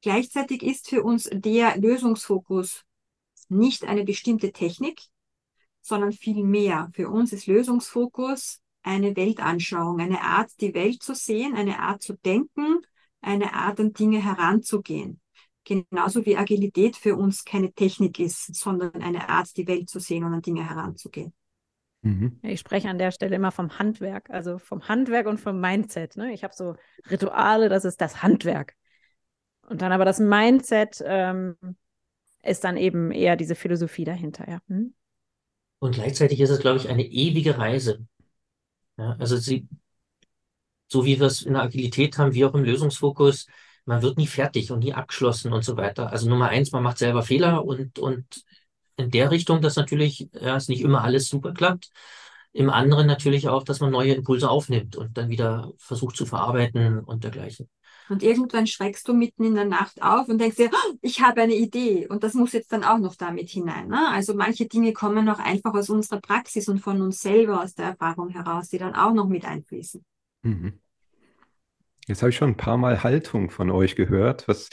Gleichzeitig 0.00 0.62
ist 0.62 0.88
für 0.88 1.02
uns 1.02 1.28
der 1.32 1.76
Lösungsfokus 1.78 2.84
nicht 3.48 3.84
eine 3.84 4.04
bestimmte 4.04 4.52
Technik, 4.52 5.02
sondern 5.82 6.12
viel 6.12 6.44
mehr. 6.44 6.90
Für 6.94 7.10
uns 7.10 7.32
ist 7.32 7.46
Lösungsfokus 7.46 8.60
eine 8.84 9.16
Weltanschauung, 9.16 10.00
eine 10.00 10.20
Art, 10.20 10.50
die 10.60 10.74
Welt 10.74 11.02
zu 11.02 11.14
sehen, 11.14 11.54
eine 11.56 11.80
Art 11.80 12.02
zu 12.02 12.14
denken, 12.14 12.80
eine 13.20 13.54
Art, 13.54 13.80
an 13.80 13.94
Dinge 13.94 14.22
heranzugehen. 14.22 15.20
Genauso 15.64 16.26
wie 16.26 16.36
Agilität 16.36 16.94
für 16.96 17.16
uns 17.16 17.44
keine 17.44 17.72
Technik 17.72 18.20
ist, 18.20 18.54
sondern 18.54 19.02
eine 19.02 19.30
Art, 19.30 19.56
die 19.56 19.66
Welt 19.66 19.88
zu 19.88 19.98
sehen 19.98 20.22
und 20.24 20.34
an 20.34 20.42
Dinge 20.42 20.68
heranzugehen. 20.68 21.32
Mhm. 22.02 22.38
Ich 22.42 22.60
spreche 22.60 22.90
an 22.90 22.98
der 22.98 23.10
Stelle 23.10 23.34
immer 23.34 23.50
vom 23.50 23.78
Handwerk, 23.78 24.28
also 24.28 24.58
vom 24.58 24.86
Handwerk 24.86 25.26
und 25.26 25.40
vom 25.40 25.58
Mindset. 25.58 26.18
Ne? 26.18 26.34
Ich 26.34 26.44
habe 26.44 26.54
so 26.54 26.76
Rituale, 27.10 27.70
das 27.70 27.86
ist 27.86 28.02
das 28.02 28.22
Handwerk. 28.22 28.74
Und 29.62 29.80
dann 29.80 29.92
aber 29.92 30.04
das 30.04 30.20
Mindset 30.20 31.02
ähm, 31.06 31.56
ist 32.42 32.64
dann 32.64 32.76
eben 32.76 33.10
eher 33.10 33.36
diese 33.36 33.54
Philosophie 33.54 34.04
dahinter. 34.04 34.46
Ja. 34.46 34.58
Hm? 34.68 34.94
Und 35.78 35.94
gleichzeitig 35.94 36.40
ist 36.40 36.50
es, 36.50 36.60
glaube 36.60 36.76
ich, 36.76 36.90
eine 36.90 37.04
ewige 37.04 37.56
Reise. 37.56 38.06
Ja, 38.96 39.16
also 39.18 39.36
sie, 39.36 39.68
so 40.88 41.04
wie 41.04 41.18
wir 41.18 41.26
es 41.26 41.42
in 41.42 41.54
der 41.54 41.62
Agilität 41.62 42.18
haben, 42.18 42.34
wie 42.34 42.44
auch 42.44 42.54
im 42.54 42.64
Lösungsfokus, 42.64 43.46
man 43.84 44.02
wird 44.02 44.16
nie 44.18 44.26
fertig 44.26 44.70
und 44.70 44.80
nie 44.80 44.94
abgeschlossen 44.94 45.52
und 45.52 45.64
so 45.64 45.76
weiter. 45.76 46.10
Also 46.12 46.28
Nummer 46.28 46.48
eins, 46.48 46.72
man 46.72 46.82
macht 46.82 46.98
selber 46.98 47.22
Fehler 47.22 47.64
und, 47.64 47.98
und 47.98 48.44
in 48.96 49.10
der 49.10 49.30
Richtung, 49.30 49.60
dass 49.62 49.76
natürlich 49.76 50.28
ja, 50.32 50.56
es 50.56 50.68
nicht 50.68 50.82
immer 50.82 51.02
alles 51.04 51.28
super 51.28 51.52
klappt. 51.52 51.90
Im 52.52 52.70
anderen 52.70 53.06
natürlich 53.06 53.48
auch, 53.48 53.64
dass 53.64 53.80
man 53.80 53.90
neue 53.90 54.14
Impulse 54.14 54.48
aufnimmt 54.48 54.96
und 54.96 55.16
dann 55.18 55.28
wieder 55.28 55.72
versucht 55.78 56.16
zu 56.16 56.24
verarbeiten 56.26 57.00
und 57.00 57.24
dergleichen. 57.24 57.68
Und 58.10 58.22
irgendwann 58.22 58.66
schreckst 58.66 59.08
du 59.08 59.14
mitten 59.14 59.44
in 59.44 59.54
der 59.54 59.64
Nacht 59.64 60.02
auf 60.02 60.28
und 60.28 60.38
denkst 60.38 60.56
dir, 60.56 60.70
oh, 60.72 60.94
ich 61.00 61.22
habe 61.22 61.40
eine 61.40 61.54
Idee 61.54 62.06
und 62.06 62.22
das 62.22 62.34
muss 62.34 62.52
jetzt 62.52 62.72
dann 62.72 62.84
auch 62.84 62.98
noch 62.98 63.14
damit 63.16 63.48
hinein. 63.48 63.88
Ne? 63.88 64.08
Also 64.10 64.34
manche 64.34 64.66
Dinge 64.66 64.92
kommen 64.92 65.28
auch 65.28 65.38
einfach 65.38 65.72
aus 65.72 65.88
unserer 65.88 66.20
Praxis 66.20 66.68
und 66.68 66.80
von 66.80 67.00
uns 67.00 67.20
selber, 67.20 67.62
aus 67.62 67.74
der 67.74 67.86
Erfahrung 67.86 68.28
heraus, 68.28 68.68
die 68.68 68.78
dann 68.78 68.94
auch 68.94 69.14
noch 69.14 69.26
mit 69.26 69.46
einfließen. 69.46 70.04
Mhm. 70.42 70.80
Jetzt 72.06 72.20
habe 72.20 72.30
ich 72.30 72.36
schon 72.36 72.50
ein 72.50 72.56
paar 72.56 72.76
Mal 72.76 73.02
Haltung 73.02 73.50
von 73.50 73.70
euch 73.70 73.96
gehört. 73.96 74.46
Was, 74.46 74.68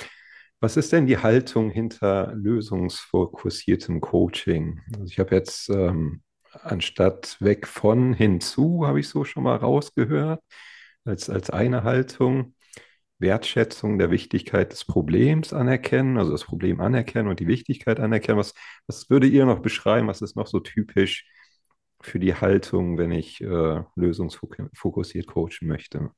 was 0.60 0.76
ist 0.76 0.92
denn 0.92 1.08
die 1.08 1.18
Haltung 1.18 1.70
hinter 1.70 2.34
lösungsfokussiertem 2.36 4.02
Coaching? 4.02 4.82
Also 4.94 5.06
ich 5.06 5.20
habe 5.20 5.36
jetzt 5.36 5.70
ähm, 5.70 6.22
anstatt 6.52 7.38
weg 7.40 7.68
von 7.68 8.14
hinzu, 8.14 8.86
habe 8.86 9.00
ich 9.00 9.08
so 9.08 9.24
schon 9.24 9.44
mal 9.44 9.56
rausgehört, 9.56 10.44
als, 11.06 11.30
als 11.30 11.50
eine 11.50 11.84
Haltung. 11.84 12.56
Wertschätzung 13.22 13.98
der 13.98 14.12
Wichtigkeit 14.12 14.72
des 14.72 14.86
Problems 14.86 15.54
anerkennen, 15.54 16.18
also 16.18 16.32
das 16.32 16.44
Problem 16.44 16.82
anerkennen 16.82 17.30
und 17.30 17.40
die 17.40 17.48
Wichtigkeit 17.48 18.00
anerkennen. 18.00 18.38
Was, 18.38 18.54
was 18.88 19.10
würde 19.10 19.28
ihr 19.28 19.46
noch 19.46 19.60
beschreiben? 19.60 20.08
Was 20.08 20.22
ist 20.22 20.36
noch 20.36 20.48
so 20.48 20.60
typisch 20.60 21.26
für 22.02 22.20
die 22.20 22.36
Haltung, 22.36 22.98
wenn 22.98 23.12
ich 23.12 23.42
äh, 23.42 23.84
lösungsfokussiert 23.96 25.28
coachen 25.28 25.68
möchte? 25.68 26.12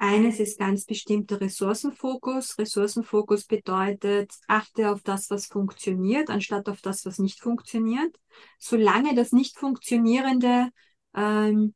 Eines 0.00 0.38
ist 0.38 0.60
ganz 0.60 0.84
bestimmter 0.84 1.40
Ressourcenfokus. 1.40 2.56
Ressourcenfokus 2.56 3.46
bedeutet, 3.46 4.32
achte 4.46 4.92
auf 4.92 5.02
das, 5.02 5.28
was 5.28 5.46
funktioniert, 5.46 6.30
anstatt 6.30 6.68
auf 6.68 6.80
das, 6.80 7.04
was 7.04 7.18
nicht 7.18 7.40
funktioniert. 7.40 8.16
Solange 8.60 9.16
das 9.16 9.32
nicht 9.32 9.58
funktionierende 9.58 10.68
ähm, 11.16 11.74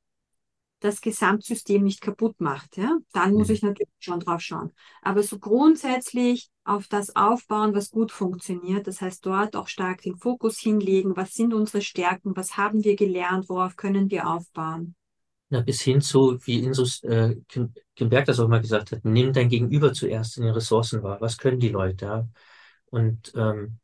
das 0.82 1.00
Gesamtsystem 1.00 1.82
nicht 1.82 2.00
kaputt 2.00 2.40
macht, 2.40 2.76
ja, 2.76 2.98
dann 3.12 3.34
muss 3.34 3.48
mhm. 3.48 3.54
ich 3.54 3.62
natürlich 3.62 3.88
schon 4.00 4.20
drauf 4.20 4.40
schauen. 4.40 4.72
Aber 5.00 5.22
so 5.22 5.38
grundsätzlich 5.38 6.50
auf 6.64 6.88
das 6.88 7.16
aufbauen, 7.16 7.74
was 7.74 7.90
gut 7.90 8.12
funktioniert. 8.12 8.86
Das 8.86 9.00
heißt, 9.00 9.24
dort 9.24 9.56
auch 9.56 9.68
stark 9.68 10.02
den 10.02 10.16
Fokus 10.16 10.58
hinlegen. 10.58 11.16
Was 11.16 11.34
sind 11.34 11.54
unsere 11.54 11.82
Stärken? 11.82 12.36
Was 12.36 12.56
haben 12.56 12.84
wir 12.84 12.96
gelernt? 12.96 13.48
Worauf 13.48 13.76
können 13.76 14.10
wir 14.10 14.28
aufbauen? 14.28 14.94
Na, 15.48 15.60
bis 15.60 15.82
hin 15.82 16.00
zu, 16.00 16.38
wie 16.46 16.62
Insus 16.62 17.02
äh, 17.02 17.36
Kim, 17.48 17.74
Kim 17.94 18.08
Berg 18.08 18.26
das 18.26 18.40
auch 18.40 18.48
mal 18.48 18.60
gesagt 18.60 18.92
hat, 18.92 19.04
nimm 19.04 19.32
dein 19.32 19.48
Gegenüber 19.48 19.92
zuerst 19.92 20.38
in 20.38 20.44
den 20.44 20.54
Ressourcen 20.54 21.02
wahr. 21.02 21.20
Was 21.20 21.36
können 21.36 21.60
die 21.60 21.68
Leute? 21.68 22.04
Ja? 22.06 22.28
Und 22.86 23.32
ähm, 23.36 23.78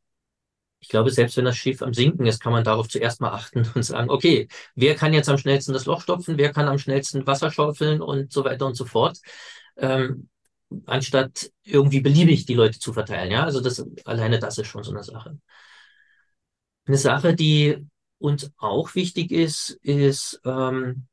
ich 0.81 0.89
glaube, 0.89 1.11
selbst 1.11 1.37
wenn 1.37 1.45
das 1.45 1.57
Schiff 1.57 1.83
am 1.83 1.93
Sinken 1.93 2.27
ist, 2.27 2.41
kann 2.41 2.53
man 2.53 2.65
darauf 2.65 2.89
zuerst 2.89 3.21
mal 3.21 3.33
achten 3.33 3.69
und 3.75 3.83
sagen, 3.83 4.11
okay, 4.11 4.49
wer 4.75 4.95
kann 4.95 5.13
jetzt 5.13 5.29
am 5.29 5.39
schnellsten 5.39 5.73
das 5.73 5.87
Loch 5.87 6.03
stopfen, 6.03 6.39
wer 6.39 6.53
kann 6.53 6.69
am 6.69 6.79
schnellsten 6.79 7.27
Wasser 7.27 7.51
schaufeln 7.51 8.01
und 8.01 8.33
so 8.33 8.45
weiter 8.45 8.67
und 8.67 8.75
so 8.75 8.85
fort. 8.85 9.19
Ähm, 9.77 10.29
anstatt 10.87 11.51
irgendwie 11.65 12.01
beliebig 12.01 12.47
die 12.47 12.55
Leute 12.55 12.79
zu 12.79 12.93
verteilen. 12.93 13.31
Ja, 13.33 13.45
also 13.45 13.61
das 13.61 13.85
alleine 14.05 14.39
das 14.39 14.59
ist 14.59 14.67
schon 14.67 14.85
so 14.85 14.91
eine 14.93 15.03
Sache. 15.03 15.39
Eine 16.87 16.97
Sache, 16.97 17.35
die 17.35 17.87
uns 18.19 18.51
auch 18.57 18.95
wichtig 18.95 19.31
ist, 19.31 19.71
ist 19.83 20.41
ähm, 20.45 21.07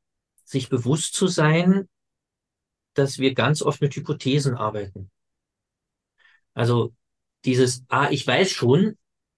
sich 0.44 0.68
bewusst 0.68 1.14
zu 1.14 1.26
sein, 1.26 1.88
dass 2.94 3.18
wir 3.18 3.34
ganz 3.34 3.62
oft 3.62 3.80
mit 3.80 3.94
Hypothesen 3.94 4.54
arbeiten. 4.54 5.10
Also 6.54 6.94
dieses, 7.44 7.84
ah, 7.88 8.08
ich 8.10 8.26
weiß 8.26 8.50
schon, 8.50 8.96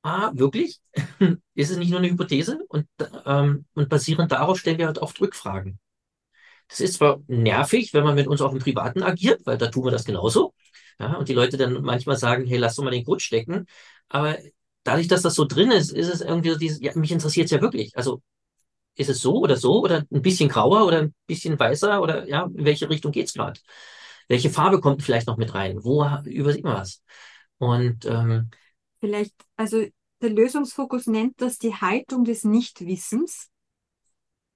ah, 0.09 0.33
wirklich? 0.35 0.81
Ist 1.55 1.71
es 1.71 1.77
nicht 1.79 1.91
nur 1.91 1.99
eine 2.01 2.11
Hypothese? 2.11 2.61
Und, 2.69 2.87
ähm, 3.27 3.67
und 3.75 3.89
basierend 3.89 4.33
darauf 4.33 4.59
stellen 4.59 4.79
wir 4.79 4.87
halt 4.87 4.99
oft 4.99 5.21
Rückfragen. 5.21 5.79
Das 6.69 6.81
ist 6.81 6.95
zwar 6.95 7.21
nervig, 7.29 7.95
wenn 7.95 8.05
man 8.05 8.15
mit 8.15 8.27
uns 8.27 8.41
auch 8.43 8.53
im 8.53 8.59
Privaten 8.59 9.03
agiert, 9.03 9.41
weil 9.47 9.57
da 9.59 9.69
tun 9.69 9.85
wir 9.85 9.91
das 9.91 10.05
genauso. 10.05 10.55
Ja, 10.99 11.15
und 11.17 11.29
die 11.29 11.33
Leute 11.35 11.57
dann 11.57 11.83
manchmal 11.83 12.17
sagen, 12.17 12.47
hey, 12.47 12.59
lass 12.59 12.77
doch 12.77 12.85
mal 12.85 12.91
den 12.91 13.05
Grund 13.05 13.23
stecken. 13.23 13.67
Aber 14.09 14.37
dadurch, 14.85 15.09
dass 15.09 15.23
das 15.23 15.35
so 15.35 15.45
drin 15.47 15.71
ist, 15.71 15.93
ist 15.93 16.09
es 16.13 16.21
irgendwie 16.21 16.51
so 16.51 16.59
dieses, 16.59 16.81
ja, 16.81 16.93
mich 16.95 17.13
interessiert 17.13 17.47
es 17.47 17.53
ja 17.53 17.61
wirklich. 17.63 17.97
Also 17.97 18.23
ist 18.97 19.09
es 19.11 19.21
so 19.21 19.37
oder 19.39 19.57
so 19.57 19.81
oder 19.83 20.05
ein 20.13 20.23
bisschen 20.23 20.49
grauer 20.49 20.87
oder 20.87 20.99
ein 21.01 21.15
bisschen 21.27 21.59
weißer 21.59 22.03
oder 22.03 22.29
ja, 22.29 22.45
in 22.55 22.65
welche 22.65 22.91
Richtung 22.91 23.13
geht's 23.13 23.35
gerade? 23.35 23.61
Welche 24.29 24.51
Farbe 24.51 24.81
kommt 24.81 25.03
vielleicht 25.03 25.27
noch 25.27 25.37
mit 25.39 25.55
rein? 25.55 25.83
Wo 25.85 26.05
übersieht 26.25 26.65
man 26.65 26.75
was? 26.77 27.03
Und 27.59 28.05
ähm, 28.07 28.51
vielleicht, 29.01 29.35
also 29.57 29.85
der 30.21 30.31
Lösungsfokus 30.31 31.07
nennt 31.07 31.41
das 31.41 31.59
die 31.59 31.75
Haltung 31.75 32.25
des 32.25 32.45
Nichtwissens 32.45 33.51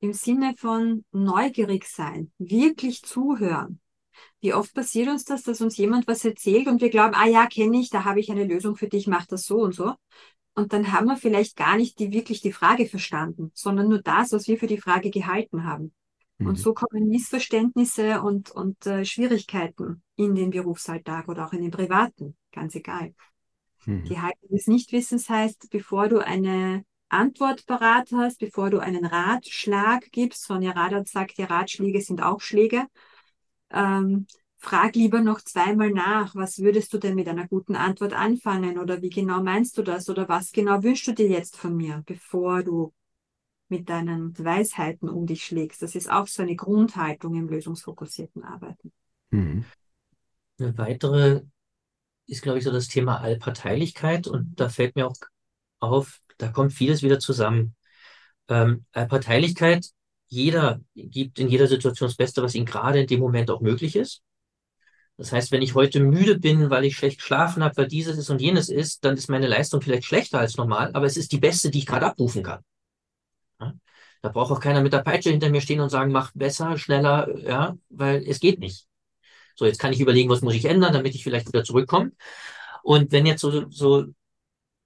im 0.01 0.12
Sinne 0.12 0.55
von 0.57 1.05
neugierig 1.12 1.87
sein, 1.87 2.33
wirklich 2.38 3.03
zuhören. 3.03 3.81
Wie 4.40 4.53
oft 4.53 4.75
passiert 4.75 5.09
uns 5.09 5.25
das, 5.25 5.42
dass 5.42 5.61
uns 5.61 5.77
jemand 5.77 6.07
was 6.07 6.25
erzählt 6.25 6.66
und 6.66 6.81
wir 6.81 6.90
glauben, 6.90 7.14
ah 7.14 7.27
ja, 7.27 7.46
kenne 7.46 7.79
ich, 7.79 7.90
da 7.90 8.05
habe 8.05 8.20
ich 8.20 8.31
eine 8.31 8.44
Lösung 8.44 8.77
für 8.77 8.88
dich, 8.88 9.07
mach 9.07 9.27
das 9.27 9.44
so 9.44 9.59
und 9.59 9.75
so. 9.75 9.94
Und 10.55 10.72
dann 10.72 10.92
haben 10.92 11.07
wir 11.07 11.16
vielleicht 11.16 11.57
gar 11.57 11.77
nicht 11.77 11.98
die, 11.98 12.12
wirklich 12.12 12.40
die 12.40 12.53
Frage 12.53 12.87
verstanden, 12.87 13.53
sondern 13.55 13.88
nur 13.88 14.03
das, 14.03 14.33
was 14.33 14.48
wir 14.48 14.59
für 14.59 14.66
die 14.66 14.81
Frage 14.81 15.11
gehalten 15.11 15.64
haben. 15.64 15.94
Mhm. 16.38 16.48
Und 16.48 16.59
so 16.59 16.75
kommen 16.75 17.09
Missverständnisse 17.09 18.20
und, 18.20 18.51
und 18.51 18.85
äh, 18.87 19.05
Schwierigkeiten 19.05 20.03
in 20.16 20.35
den 20.35 20.51
Berufsalltag 20.51 21.29
oder 21.29 21.46
auch 21.46 21.53
in 21.53 21.62
den 21.62 21.70
privaten, 21.70 22.37
ganz 22.53 22.75
egal. 22.75 23.14
Mhm. 23.86 24.04
Die 24.04 24.20
Haltung 24.20 24.50
des 24.50 24.66
Nichtwissens 24.66 25.28
heißt, 25.28 25.70
bevor 25.70 26.08
du 26.08 26.18
eine 26.18 26.84
Antwort 27.08 27.66
parat 27.66 28.10
hast, 28.12 28.38
bevor 28.38 28.70
du 28.70 28.78
einen 28.78 29.04
Ratschlag 29.04 30.10
gibst, 30.12 30.44
Sonja 30.44 30.72
Radert 30.72 31.08
sagt, 31.08 31.38
ja, 31.38 31.46
Ratschläge 31.46 32.00
sind 32.00 32.22
auch 32.22 32.40
Schläge, 32.40 32.86
ähm, 33.70 34.26
frag 34.58 34.94
lieber 34.94 35.20
noch 35.20 35.40
zweimal 35.40 35.90
nach, 35.90 36.34
was 36.34 36.60
würdest 36.60 36.92
du 36.94 36.98
denn 36.98 37.16
mit 37.16 37.28
einer 37.28 37.48
guten 37.48 37.74
Antwort 37.74 38.12
anfangen 38.12 38.78
oder 38.78 39.02
wie 39.02 39.10
genau 39.10 39.42
meinst 39.42 39.76
du 39.76 39.82
das 39.82 40.08
oder 40.08 40.28
was 40.28 40.52
genau 40.52 40.82
wünschst 40.82 41.08
du 41.08 41.12
dir 41.12 41.28
jetzt 41.28 41.56
von 41.56 41.76
mir, 41.76 42.02
bevor 42.06 42.62
du 42.62 42.92
mit 43.68 43.88
deinen 43.88 44.38
Weisheiten 44.38 45.08
um 45.08 45.26
dich 45.26 45.44
schlägst. 45.44 45.82
Das 45.82 45.94
ist 45.94 46.10
auch 46.10 46.28
so 46.28 46.42
eine 46.42 46.54
Grundhaltung 46.54 47.34
im 47.34 47.48
lösungsfokussierten 47.48 48.44
Arbeiten. 48.44 48.92
Mhm. 49.30 49.64
Eine 50.58 50.78
weitere 50.78 51.42
ist, 52.26 52.42
glaube 52.42 52.58
ich, 52.58 52.64
so 52.64 52.72
das 52.72 52.88
Thema 52.88 53.20
Allparteilichkeit 53.20 54.26
und 54.26 54.58
da 54.58 54.68
fällt 54.68 54.96
mir 54.96 55.06
auch 55.06 55.16
auf, 55.80 56.20
da 56.38 56.48
kommt 56.48 56.72
vieles 56.72 57.02
wieder 57.02 57.18
zusammen. 57.18 57.74
Ähm, 58.48 58.85
Allparteilichkeit, 58.92 59.90
jeder 60.28 60.80
gibt 60.94 61.38
in 61.38 61.48
jeder 61.48 61.66
Situation 61.66 62.08
das 62.08 62.16
Beste, 62.16 62.42
was 62.42 62.54
ihm 62.54 62.64
gerade 62.64 63.00
in 63.00 63.06
dem 63.06 63.20
Moment 63.20 63.50
auch 63.50 63.61
möglich 63.61 63.96
ist. 63.96 64.22
Das 65.18 65.30
heißt, 65.30 65.52
wenn 65.52 65.62
ich 65.62 65.74
heute 65.74 66.00
müde 66.00 66.38
bin, 66.38 66.70
weil 66.70 66.85
ich 66.85 66.96
schlecht 66.96 67.18
geschlafen 67.18 67.62
habe, 67.62 67.76
weil 67.76 67.87
dieses 67.87 68.18
ist 68.18 68.30
und 68.30 68.40
jenes 68.40 68.68
ist, 68.68 69.04
dann 69.04 69.14
ist 69.14 69.28
meine 69.28 69.46
Leistung 69.46 69.82
vielleicht 69.82 70.04
schlechter 70.04 70.38
als 70.38 70.56
normal, 70.56 70.90
aber 70.94 71.06
es 71.06 71.16
ist 71.16 71.32
die 71.32 71.38
beste, 71.38 71.70
die 71.70 71.80
ich 71.80 71.87
gerade 71.87 72.06
abrufen 72.06 72.42
kann. 72.42 72.61
Ja? 73.61 73.74
Da 74.22 74.28
braucht 74.30 74.52
auch 74.52 74.61
keiner 74.61 74.80
mit 74.80 74.92
der 74.92 75.02
Peitsche 75.02 75.30
hinter 75.30 75.50
mir 75.50 75.61
stehen 75.61 75.80
und 75.80 75.90
sagen, 75.90 76.12
mach 76.12 76.32
besser, 76.32 76.78
schneller, 76.78 77.28
ja, 77.40 77.76
weil 77.90 78.24
es 78.26 78.40
geht 78.40 78.58
nicht. 78.58 78.87
So, 79.54 79.66
jetzt 79.66 79.78
kann 79.78 79.92
ich 79.92 80.00
überlegen, 80.00 80.30
was 80.30 80.42
muss 80.42 80.54
ich 80.54 80.64
ändern, 80.64 80.92
damit 80.92 81.14
ich 81.14 81.22
vielleicht 81.24 81.48
wieder 81.48 81.64
zurückkomme. 81.64 82.12
Und 82.82 83.12
wenn 83.12 83.26
jetzt 83.26 83.40
so, 83.40 83.70
so 83.70 84.06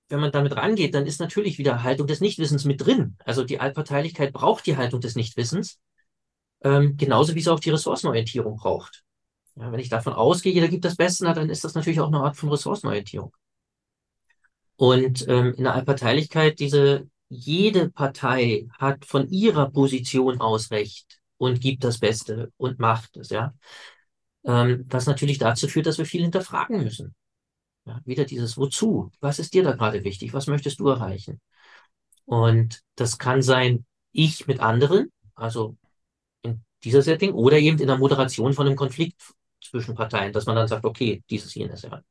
wenn 0.09 0.20
man 0.20 0.33
damit 0.33 0.57
rangeht, 0.57 0.94
dann 0.94 1.07
ist 1.07 1.20
natürlich 1.20 1.59
wieder 1.59 1.83
Haltung 1.83 2.07
des 2.07 2.20
Nichtwissens 2.20 2.64
mit 2.64 2.85
drin. 2.85 3.16
Also 3.24 3.44
die 3.44 3.61
Allparteilichkeit 3.61 4.33
braucht 4.33 4.66
die 4.66 4.76
Haltung 4.76 5.00
des 5.00 5.16
Nichtwissens, 5.16 5.79
ähm, 6.62 6.96
genauso 6.96 7.35
wie 7.35 7.40
es 7.40 7.48
auch 7.48 7.61
die 7.61 7.70
Ressourcenorientierung 7.70 8.57
braucht. 8.57 9.02
Ja, 9.57 9.72
wenn 9.72 9.81
ich 9.81 9.88
davon 9.88 10.12
ausgehe, 10.12 10.52
jeder 10.52 10.68
gibt 10.68 10.85
das 10.85 10.96
Beste, 10.96 11.24
dann 11.24 11.50
ist 11.50 11.64
das 11.64 11.74
natürlich 11.74 12.00
auch 12.00 12.09
eine 12.09 12.20
Art 12.20 12.37
von 12.37 12.50
Ressourcenorientierung. 12.50 13.33
Und 14.76 15.26
ähm, 15.29 15.55
in 15.55 15.64
der 15.64 15.74
Allparteilichkeit, 15.74 16.61
diese, 16.61 17.09
jede 17.29 17.88
Partei 17.90 18.68
hat 18.79 19.07
von 19.07 19.29
ihrer 19.31 19.70
Position 19.70 20.40
aus 20.40 20.70
Recht 20.70 21.18
und 21.38 21.61
gibt 21.61 21.85
das 21.85 21.98
Beste 21.98 22.52
und 22.59 22.79
macht 22.79 23.16
es, 23.16 23.31
ja. 23.31 23.55
Ähm, 24.46 24.87
was 24.88 25.06
natürlich 25.06 25.38
dazu 25.38 25.66
führt, 25.66 25.87
dass 25.87 25.98
wir 25.98 26.06
viel 26.06 26.22
hinterfragen 26.22 26.82
müssen. 26.82 27.14
Ja, 27.85 28.00
wieder 28.04 28.24
dieses 28.24 28.56
Wozu? 28.56 29.11
Was 29.20 29.38
ist 29.38 29.54
dir 29.54 29.64
da 29.64 29.72
gerade 29.72 30.04
wichtig? 30.04 30.32
Was 30.32 30.46
möchtest 30.46 30.80
du 30.80 30.88
erreichen? 30.88 31.40
Und 32.24 32.82
das 32.94 33.18
kann 33.18 33.42
sein, 33.42 33.85
ich 34.12 34.46
mit 34.46 34.61
anderen, 34.61 35.12
also 35.35 35.76
in 36.42 36.62
dieser 36.85 37.02
Setting, 37.02 37.32
oder 37.32 37.59
eben 37.59 37.78
in 37.78 37.87
der 37.87 37.98
Moderation 37.98 38.52
von 38.52 38.66
einem 38.66 38.76
Konflikt 38.76 39.20
zwischen 39.62 39.94
Parteien, 39.94 40.32
dass 40.32 40.46
man 40.46 40.56
dann 40.56 40.68
sagt, 40.68 40.85
okay, 40.85 41.22
dieses, 41.28 41.54
jenes, 41.54 41.82
ja. 41.82 42.02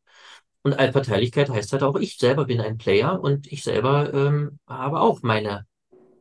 Und 0.61 0.73
Allparteilichkeit 0.73 1.49
heißt 1.49 1.73
halt 1.73 1.83
auch, 1.83 1.95
ich 1.95 2.17
selber 2.17 2.45
bin 2.45 2.59
ein 2.59 2.77
Player 2.77 3.21
und 3.21 3.51
ich 3.51 3.63
selber 3.63 4.13
ähm, 4.13 4.59
habe 4.67 4.99
auch 4.99 5.21
meine 5.21 5.67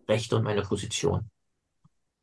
Rechte 0.06 0.36
und 0.36 0.42
meine 0.42 0.62
Position. 0.62 1.30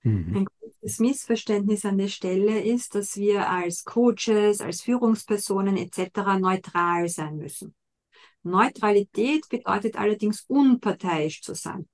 Mhm. 0.03 0.47
Großes 0.81 0.99
Missverständnis 0.99 1.85
an 1.85 1.99
der 1.99 2.07
Stelle 2.07 2.59
ist, 2.59 2.95
dass 2.95 3.15
wir 3.15 3.49
als 3.49 3.83
Coaches, 3.83 4.61
als 4.61 4.81
Führungspersonen 4.81 5.77
etc. 5.77 6.39
neutral 6.39 7.07
sein 7.07 7.37
müssen. 7.37 7.75
Neutralität 8.41 9.47
bedeutet 9.47 9.95
allerdings 9.95 10.43
unparteiisch 10.47 11.43
zu 11.43 11.53
sein. 11.53 11.87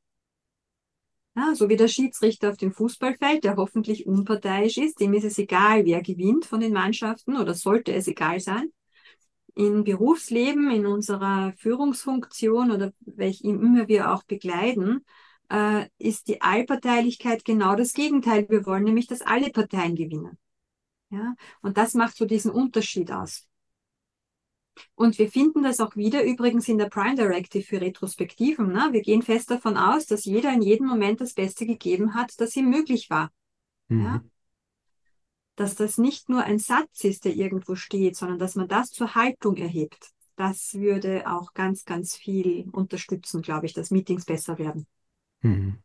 Ja, 1.36 1.54
so 1.54 1.68
wie 1.68 1.76
der 1.76 1.90
Schiedsrichter 1.90 2.50
auf 2.50 2.58
dem 2.58 2.72
Fußballfeld, 2.72 3.44
der 3.44 3.58
hoffentlich 3.58 4.08
unparteiisch 4.08 4.78
ist, 4.78 5.02
dem 5.02 5.14
ist 5.14 5.26
es 5.26 5.38
egal, 5.38 5.86
wer 5.86 6.02
gewinnt 6.02 6.46
von 6.46 6.62
den 6.62 6.72
Mannschaften 6.72 7.36
oder 7.36 7.54
sollte 7.54 7.94
es 7.94 8.08
egal 8.08 8.40
sein. 8.40 8.72
Im 9.54 9.84
Berufsleben, 9.84 10.72
in 10.72 10.86
unserer 10.86 11.54
Führungsfunktion 11.58 12.72
oder 12.72 12.94
welche 13.02 13.48
immer 13.48 13.88
wir 13.90 14.14
auch 14.14 14.24
begleiten, 14.24 15.04
äh, 15.50 15.88
ist 15.98 16.28
die 16.28 16.42
Allparteilichkeit 16.42 17.46
genau 17.46 17.76
das 17.76 17.94
Gegenteil. 17.94 18.48
Wir 18.50 18.66
wollen 18.66 18.84
nämlich, 18.84 19.08
dass 19.08 19.22
alle 19.22 19.50
Parteien 19.50 19.96
gewinnen. 19.96 20.38
Ja, 21.10 21.36
und 21.62 21.78
das 21.78 21.94
macht 21.94 22.18
so 22.18 22.26
diesen 22.26 22.52
Unterschied 22.52 23.12
aus. 23.12 23.48
Und 24.96 25.18
wir 25.18 25.30
finden 25.30 25.64
das 25.64 25.80
auch 25.80 25.96
wieder 25.96 26.24
übrigens 26.24 26.68
in 26.68 26.78
der 26.78 26.90
Prime 26.90 27.16
Directive 27.16 27.64
für 27.64 27.82
Retrospektiven. 27.82 28.72
Ne? 28.72 28.90
Wir 28.92 29.02
gehen 29.02 29.22
fest 29.22 29.50
davon 29.50 29.78
aus, 29.78 30.06
dass 30.06 30.26
jeder 30.26 30.54
in 30.54 30.62
jedem 30.62 30.88
Moment 30.88 31.22
das 31.22 31.34
Beste 31.34 31.66
gegeben 31.66 32.14
hat, 32.14 32.40
das 32.40 32.56
ihm 32.56 32.70
möglich 32.70 33.10
war. 33.10 33.32
Mhm. 33.88 34.04
Ja? 34.04 34.22
Dass 35.56 35.76
das 35.76 35.98
nicht 35.98 36.30
nur 36.30 36.44
ein 36.44 36.60
Satz 36.60 37.04
ist, 37.04 37.26
der 37.26 37.36
irgendwo 37.36 37.76
steht, 37.76 38.16
sondern 38.16 38.38
dass 38.38 38.56
man 38.56 38.68
das 38.68 38.92
zur 38.92 39.16
Haltung 39.16 39.56
erhebt. 39.56 40.12
Das 40.36 40.76
würde 40.76 41.24
auch 41.26 41.54
ganz, 41.54 41.84
ganz 41.84 42.16
viel 42.16 42.70
unterstützen, 42.72 43.42
glaube 43.42 43.66
ich, 43.66 43.74
dass 43.74 43.90
Meetings 43.90 44.26
besser 44.26 44.60
werden. 44.60 44.86
Mhm. 45.42 45.80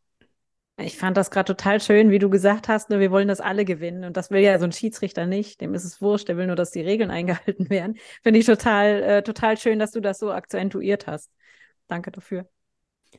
Ich 0.79 0.97
fand 0.97 1.17
das 1.17 1.31
gerade 1.31 1.55
total 1.55 1.81
schön, 1.81 2.11
wie 2.11 2.19
du 2.19 2.31
gesagt 2.31 2.67
hast, 2.67 2.91
ne, 2.91 2.99
wir 2.99 3.11
wollen 3.11 3.29
das 3.29 3.41
alle 3.41 3.65
gewinnen. 3.65 4.05
Und 4.05 4.17
das 4.17 4.31
will 4.31 4.41
ja 4.41 4.59
so 4.59 4.65
ein 4.65 4.73
Schiedsrichter 4.73 5.27
nicht. 5.27 5.61
Dem 5.61 5.75
ist 5.75 5.85
es 5.85 6.01
wurscht, 6.01 6.29
der 6.29 6.37
will 6.37 6.47
nur, 6.47 6.57
dass 6.57 6.71
die 6.71 6.81
Regeln 6.81 7.11
eingehalten 7.13 7.71
werden. 7.71 7.97
Finde 8.23 8.41
ich 8.41 8.47
total, 8.47 9.03
äh, 9.03 9.23
total 9.23 9.59
schön, 9.59 9.79
dass 9.79 9.93
du 9.93 10.01
das 10.01 10.19
so 10.19 10.33
akzentuiert 10.33 11.07
hast. 11.07 11.31
Danke 11.89 12.11
dafür. 12.11 12.49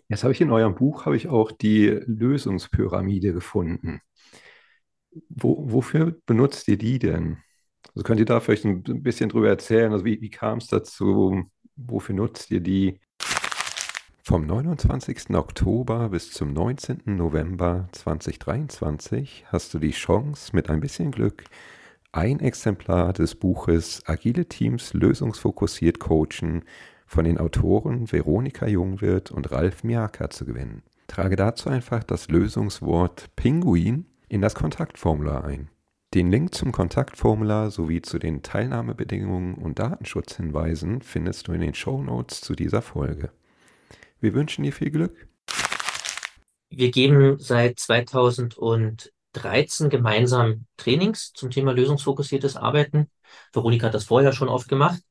Jetzt 0.07 0.23
habe 0.23 0.33
ich 0.33 0.41
in 0.41 0.51
eurem 0.51 0.75
Buch 0.75 1.05
habe 1.05 1.15
ich 1.15 1.27
auch 1.27 1.51
die 1.51 1.87
Lösungspyramide 1.87 3.33
gefunden. 3.33 4.01
Wo, 5.29 5.71
wofür 5.71 6.17
benutzt 6.25 6.67
ihr 6.67 6.77
die 6.77 6.97
denn? 6.97 7.37
Also 7.93 8.03
könnt 8.03 8.19
ihr 8.19 8.25
da 8.25 8.39
vielleicht 8.39 8.65
ein 8.65 9.03
bisschen 9.03 9.29
drüber 9.29 9.49
erzählen? 9.49 9.91
Also 9.91 10.05
wie, 10.05 10.19
wie 10.21 10.31
kam 10.31 10.57
es 10.57 10.67
dazu? 10.67 11.43
Wofür 11.75 12.15
nutzt 12.15 12.49
ihr 12.49 12.61
die? 12.61 12.99
Vom 14.25 14.45
29. 14.45 15.31
Oktober 15.31 16.07
bis 16.07 16.31
zum 16.31 16.53
19. 16.53 17.01
November 17.07 17.89
2023 17.91 19.43
hast 19.47 19.73
du 19.73 19.79
die 19.79 19.91
Chance, 19.91 20.55
mit 20.55 20.69
ein 20.69 20.79
bisschen 20.79 21.11
Glück 21.11 21.43
ein 22.13 22.39
Exemplar 22.39 23.11
des 23.11 23.35
Buches 23.35 24.01
Agile 24.05 24.45
Teams 24.45 24.93
lösungsfokussiert 24.93 25.99
coachen 25.99 26.63
von 27.05 27.25
den 27.25 27.37
Autoren 27.37 28.09
Veronika 28.09 28.65
Jungwirth 28.65 29.29
und 29.29 29.51
Ralf 29.51 29.83
Miaka 29.83 30.29
zu 30.29 30.45
gewinnen. 30.45 30.83
Trage 31.07 31.35
dazu 31.35 31.67
einfach 31.67 32.05
das 32.05 32.29
Lösungswort 32.29 33.29
Pinguin 33.35 34.05
in 34.29 34.39
das 34.39 34.55
Kontaktformular 34.55 35.43
ein. 35.43 35.67
Den 36.13 36.31
Link 36.31 36.55
zum 36.55 36.71
Kontaktformular 36.71 37.71
sowie 37.71 38.01
zu 38.01 38.19
den 38.19 38.41
Teilnahmebedingungen 38.41 39.55
und 39.55 39.79
Datenschutzhinweisen 39.79 41.01
findest 41.01 41.49
du 41.49 41.51
in 41.51 41.59
den 41.59 41.73
Show 41.73 42.01
Notes 42.01 42.39
zu 42.39 42.55
dieser 42.55 42.81
Folge. 42.81 43.29
Wir 44.23 44.33
wünschen 44.33 44.63
dir 44.63 44.71
viel 44.71 44.89
Glück. 44.89 45.27
Wir 46.69 46.91
geben 46.91 47.37
seit 47.39 47.77
2017 47.77 49.11
13 49.33 49.89
gemeinsam 49.89 50.65
Trainings 50.77 51.33
zum 51.33 51.49
Thema 51.49 51.73
lösungsfokussiertes 51.73 52.55
Arbeiten. 52.55 53.11
Veronika 53.51 53.87
hat 53.87 53.95
das 53.95 54.05
vorher 54.05 54.31
schon 54.31 54.47
oft 54.47 54.69
gemacht. 54.69 55.01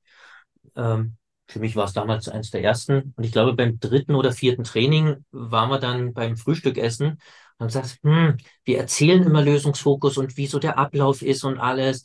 Ähm, 0.77 1.19
für 1.47 1.59
mich 1.59 1.77
war 1.77 1.85
es 1.85 1.93
damals 1.93 2.31
eines 2.31 2.53
der 2.53 2.63
ersten. 2.63 3.13
Und 3.15 3.25
ich 3.25 3.33
glaube, 3.33 3.53
beim 3.53 3.79
dritten 3.79 4.15
oder 4.15 4.33
vierten 4.33 4.65
Training 4.65 5.27
waren 5.31 5.69
wir 5.69 5.79
dann 5.79 6.15
beim 6.15 6.39
Frühstückessen 6.39 7.21
und 7.59 7.67
gesagt, 7.67 7.99
hm, 8.03 8.39
wir 8.65 8.79
erzählen 8.79 9.23
immer 9.25 9.43
Lösungsfokus 9.43 10.17
und 10.17 10.39
wie 10.39 10.47
so 10.47 10.59
der 10.59 10.79
Ablauf 10.79 11.21
ist 11.21 11.45
und 11.45 11.59
alles. 11.59 12.03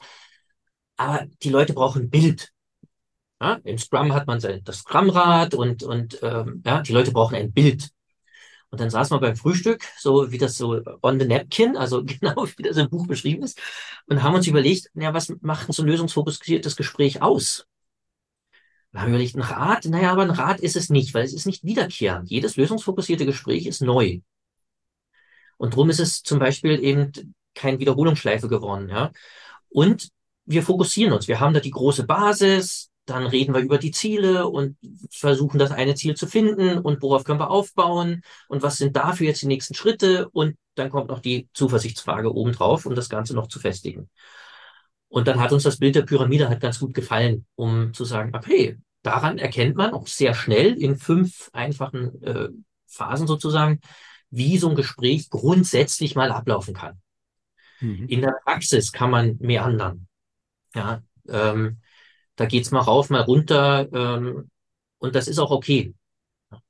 Aber 0.97 1.25
die 1.41 1.51
Leute 1.51 1.71
brauchen 1.71 2.09
Bild. 2.09 2.51
Ja, 3.39 3.59
Im 3.63 3.77
Scrum 3.77 4.13
hat 4.13 4.25
man 4.27 4.39
das 4.63 4.79
Scrumrad 4.79 5.53
und, 5.53 5.83
und 5.83 6.19
ähm, 6.23 6.63
ja, 6.65 6.81
die 6.81 6.93
Leute 6.93 7.11
brauchen 7.11 7.35
ein 7.35 7.51
Bild. 7.51 7.89
Und 8.69 8.81
dann 8.81 8.89
saß 8.89 9.11
man 9.11 9.21
beim 9.21 9.35
Frühstück, 9.35 9.85
so 9.97 10.31
wie 10.31 10.37
das 10.37 10.57
so 10.57 10.81
on 11.01 11.19
the 11.19 11.25
napkin, 11.25 11.77
also 11.77 12.03
genau 12.05 12.47
wie 12.57 12.63
das 12.63 12.77
im 12.77 12.89
Buch 12.89 13.07
beschrieben 13.07 13.43
ist, 13.43 13.59
und 14.07 14.23
haben 14.23 14.35
uns 14.35 14.47
überlegt, 14.47 14.89
ja, 14.95 15.13
was 15.13 15.33
macht 15.41 15.71
so 15.71 15.83
ein 15.83 15.87
lösungsfokussiertes 15.87 16.75
Gespräch 16.75 17.21
aus? 17.21 17.67
Und 18.91 18.99
haben 18.99 19.07
wir 19.07 19.15
überlegt, 19.15 19.35
ein 19.35 19.41
Rat? 19.41 19.85
Naja, 19.85 20.11
aber 20.11 20.23
ein 20.23 20.31
Rat 20.31 20.59
ist 20.59 20.75
es 20.75 20.89
nicht, 20.89 21.13
weil 21.13 21.23
es 21.23 21.33
ist 21.33 21.45
nicht 21.45 21.63
wiederkehrend. 21.63 22.29
Jedes 22.29 22.55
lösungsfokussierte 22.57 23.25
Gespräch 23.25 23.65
ist 23.67 23.81
neu. 23.81 24.19
Und 25.57 25.73
darum 25.73 25.89
ist 25.89 25.99
es 25.99 26.23
zum 26.23 26.39
Beispiel 26.39 26.83
eben 26.83 27.35
kein 27.53 27.79
Wiederholungsschleife 27.79 28.47
geworden, 28.47 28.89
ja. 28.89 29.11
Und 29.69 30.09
wir 30.45 30.63
fokussieren 30.63 31.13
uns. 31.13 31.27
Wir 31.27 31.39
haben 31.39 31.53
da 31.53 31.59
die 31.59 31.71
große 31.71 32.05
Basis, 32.05 32.89
dann 33.09 33.25
reden 33.25 33.53
wir 33.53 33.61
über 33.61 33.77
die 33.77 33.91
Ziele 33.91 34.47
und 34.47 34.77
versuchen 35.09 35.59
das 35.59 35.71
eine 35.71 35.95
Ziel 35.95 36.15
zu 36.15 36.27
finden 36.27 36.77
und 36.77 37.01
worauf 37.01 37.23
können 37.23 37.39
wir 37.39 37.49
aufbauen 37.49 38.21
und 38.49 38.61
was 38.61 38.77
sind 38.77 38.95
dafür 38.95 39.27
jetzt 39.27 39.41
die 39.41 39.47
nächsten 39.47 39.73
Schritte 39.73 40.29
und 40.29 40.57
dann 40.75 40.89
kommt 40.89 41.09
noch 41.09 41.21
die 41.21 41.47
Zuversichtsfrage 41.53 42.33
obendrauf, 42.33 42.85
um 42.85 42.95
das 42.95 43.09
Ganze 43.09 43.33
noch 43.33 43.47
zu 43.47 43.59
festigen. 43.59 44.09
Und 45.07 45.27
dann 45.27 45.39
hat 45.39 45.53
uns 45.53 45.63
das 45.63 45.77
Bild 45.77 45.95
der 45.95 46.01
Pyramide 46.01 46.49
halt 46.49 46.59
ganz 46.59 46.79
gut 46.79 46.93
gefallen, 46.93 47.45
um 47.55 47.93
zu 47.93 48.03
sagen, 48.03 48.35
okay, 48.35 48.77
daran 49.03 49.37
erkennt 49.37 49.77
man 49.77 49.93
auch 49.93 50.05
sehr 50.05 50.33
schnell 50.33 50.73
in 50.73 50.97
fünf 50.97 51.49
einfachen 51.53 52.21
äh, 52.23 52.49
Phasen 52.87 53.25
sozusagen, 53.25 53.79
wie 54.29 54.57
so 54.57 54.69
ein 54.69 54.75
Gespräch 54.75 55.29
grundsätzlich 55.29 56.15
mal 56.15 56.31
ablaufen 56.31 56.73
kann. 56.73 57.01
Mhm. 57.79 58.07
In 58.09 58.21
der 58.21 58.35
Praxis 58.43 58.91
kann 58.91 59.09
man 59.09 59.37
mehr 59.39 59.63
anderen. 59.63 60.09
Ja, 60.75 61.01
ähm, 61.29 61.77
da 62.37 62.45
geht's 62.45 62.71
mal 62.71 62.79
rauf, 62.79 63.09
mal 63.09 63.21
runter 63.21 63.87
ähm, 63.91 64.49
und 64.99 65.15
das 65.15 65.27
ist 65.27 65.39
auch 65.39 65.51
okay. 65.51 65.93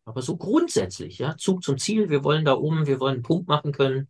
Aber 0.06 0.22
so 0.22 0.38
grundsätzlich, 0.38 1.20
ja, 1.20 1.38
Zug 1.38 1.64
zum 1.64 1.78
Ziel, 1.78 2.10
wir 2.10 2.24
wollen 2.24 2.46
da 2.46 2.56
oben, 2.56 2.88
wir 2.88 3.00
wollen 3.00 3.16
einen 3.16 3.24
Punkt 3.24 3.48
machen 3.48 3.72
können, 3.72 4.10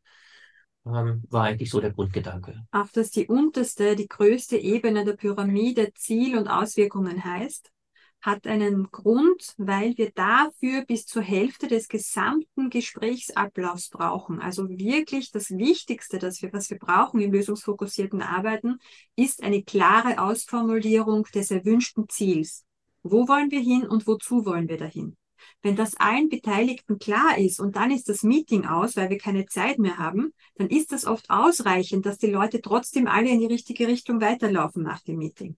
ähm, 0.85 1.23
war 1.29 1.43
eigentlich 1.43 1.69
so 1.69 1.81
der 1.81 1.91
Grundgedanke. 1.91 2.63
Auch 2.71 2.87
dass 2.89 3.11
die 3.11 3.27
unterste, 3.27 3.95
die 3.95 4.07
größte 4.07 4.57
Ebene 4.57 5.03
der 5.03 5.13
Pyramide 5.13 5.91
Ziel 5.95 6.37
und 6.37 6.47
Auswirkungen 6.47 7.23
heißt, 7.23 7.71
hat 8.21 8.47
einen 8.47 8.89
Grund, 8.91 9.53
weil 9.57 9.97
wir 9.97 10.11
dafür 10.11 10.83
bis 10.85 11.05
zur 11.05 11.21
Hälfte 11.21 11.67
des 11.67 11.87
gesamten 11.87 12.69
Gesprächsablaufs 12.69 13.89
brauchen. 13.89 14.39
Also 14.39 14.67
wirklich 14.69 15.31
das 15.31 15.51
Wichtigste, 15.51 16.17
das 16.17 16.41
wir, 16.41 16.51
was 16.51 16.69
wir 16.69 16.79
brauchen 16.79 17.21
im 17.21 17.31
lösungsfokussierten 17.31 18.21
Arbeiten, 18.21 18.79
ist 19.15 19.43
eine 19.43 19.63
klare 19.63 20.19
Ausformulierung 20.19 21.23
des 21.33 21.51
erwünschten 21.51 22.09
Ziels. 22.09 22.65
Wo 23.03 23.27
wollen 23.27 23.51
wir 23.51 23.61
hin 23.61 23.87
und 23.87 24.07
wozu 24.07 24.45
wollen 24.45 24.67
wir 24.67 24.77
dahin? 24.77 25.15
Wenn 25.61 25.75
das 25.75 25.95
allen 25.95 26.29
Beteiligten 26.29 26.99
klar 26.99 27.37
ist 27.37 27.59
und 27.59 27.75
dann 27.75 27.91
ist 27.91 28.09
das 28.09 28.23
Meeting 28.23 28.65
aus, 28.65 28.95
weil 28.95 29.09
wir 29.09 29.17
keine 29.17 29.45
Zeit 29.45 29.79
mehr 29.79 29.97
haben, 29.97 30.33
dann 30.55 30.67
ist 30.67 30.91
das 30.91 31.05
oft 31.05 31.29
ausreichend, 31.29 32.05
dass 32.05 32.17
die 32.17 32.31
Leute 32.31 32.61
trotzdem 32.61 33.07
alle 33.07 33.29
in 33.29 33.39
die 33.39 33.45
richtige 33.45 33.87
Richtung 33.87 34.19
weiterlaufen 34.21 34.83
nach 34.83 35.01
dem 35.01 35.17
Meeting. 35.17 35.55